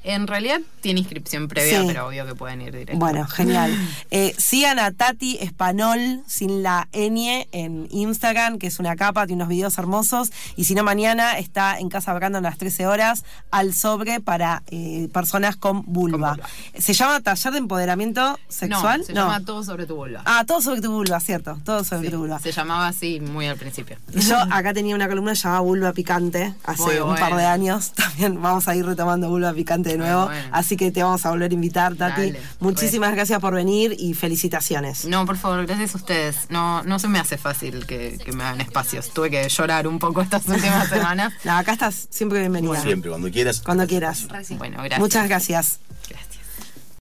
En 0.07 0.27
realidad 0.27 0.61
tiene 0.81 0.99
inscripción 0.99 1.47
previa, 1.47 1.81
Sí. 1.81 1.87
pero 1.87 2.07
obvio 2.07 2.25
que 2.27 2.35
pueden 2.35 2.61
ir 2.61 2.71
directo. 2.71 2.97
Bueno, 2.97 3.25
genial. 3.27 3.71
Eh, 4.11 4.35
sigan 4.37 4.77
a 4.79 4.91
Tati 4.91 5.37
Espanol 5.41 6.21
sin 6.27 6.61
la 6.63 6.87
ñ 6.93 7.47
en 7.51 7.87
Instagram, 7.91 8.59
que 8.59 8.67
es 8.67 8.79
una 8.79 8.95
capa, 8.95 9.25
tiene 9.25 9.41
unos 9.41 9.49
videos 9.49 9.77
hermosos. 9.77 10.31
Y 10.55 10.65
si 10.65 10.75
no, 10.75 10.83
mañana 10.83 11.37
está 11.39 11.79
en 11.79 11.89
Casa 11.89 12.13
Brandon 12.13 12.45
a 12.45 12.49
las 12.49 12.57
13 12.59 12.85
horas 12.87 13.23
al 13.51 13.73
sobre 13.73 14.19
para 14.19 14.61
eh, 14.67 15.09
personas 15.11 15.55
con 15.55 15.81
vulva. 15.85 16.33
vulva. 16.35 16.49
¿Se 16.77 16.93
llama 16.93 17.19
Taller 17.21 17.53
de 17.53 17.59
Empoderamiento 17.59 18.37
Sexual? 18.47 18.99
No, 18.99 19.05
se 19.05 19.13
llama 19.13 19.39
Todo 19.43 19.63
sobre 19.63 19.85
tu 19.87 19.95
vulva. 19.95 20.21
Ah, 20.25 20.43
todo 20.45 20.61
sobre 20.61 20.81
tu 20.81 20.91
vulva, 20.91 21.19
cierto. 21.19 21.59
Todo 21.65 21.83
sobre 21.83 22.07
Sí, 22.09 22.11
tu 22.13 22.19
vulva. 22.19 22.39
Se 22.39 22.51
llamaba 22.51 22.87
así 22.87 23.19
muy 23.19 23.47
al 23.47 23.57
principio. 23.57 23.97
Yo 24.13 24.37
acá 24.51 24.73
tenía 24.73 24.93
una 24.95 25.07
columna 25.07 25.33
llamada 25.33 25.61
Vulva 25.61 25.93
Picante 25.93 26.53
hace 26.63 26.83
Muy 26.83 26.95
un 26.97 27.15
par 27.15 27.35
de 27.35 27.45
años. 27.45 27.91
También 27.95 28.39
vamos 28.41 28.67
a 28.67 28.75
ir 28.75 28.85
retomando 28.85 29.29
Vulva 29.29 29.51
Picante 29.53 29.94
de 29.97 30.03
nuevo. 30.03 30.25
bueno. 30.25 30.49
Así 30.51 30.77
que 30.77 30.91
te 30.91 31.03
vamos 31.03 31.25
a 31.25 31.29
volver 31.31 31.51
a 31.51 31.53
invitar, 31.53 31.95
Tati. 31.95 32.21
Dale, 32.31 32.39
Muchísimas 32.59 33.13
gracias 33.13 33.39
por 33.39 33.53
venir 33.53 33.95
y 33.97 34.13
felicitaciones. 34.13 35.05
No, 35.05 35.25
por 35.25 35.37
favor, 35.37 35.65
gracias 35.65 35.95
a 35.95 35.97
ustedes. 35.97 36.37
No, 36.49 36.83
no 36.83 36.99
se 36.99 37.07
me 37.07 37.19
hace 37.19 37.37
fácil 37.37 37.85
que, 37.85 38.17
que 38.23 38.31
me 38.31 38.43
hagan 38.43 38.61
espacios. 38.61 39.11
Tuve 39.13 39.29
que 39.29 39.47
llorar 39.49 39.87
un 39.87 39.99
poco 39.99 40.21
estas 40.21 40.47
últimas 40.47 40.89
semanas. 40.89 41.33
No, 41.45 41.57
acá 41.57 41.73
estás 41.73 42.07
siempre 42.09 42.39
bienvenida. 42.39 42.81
Siempre, 42.81 43.09
cuando 43.11 43.29
quieras. 43.29 43.61
Cuando 43.61 43.85
quieras. 43.87 44.27
Bueno, 44.57 44.77
gracias. 44.77 44.99
Muchas 44.99 45.27
gracias. 45.27 45.79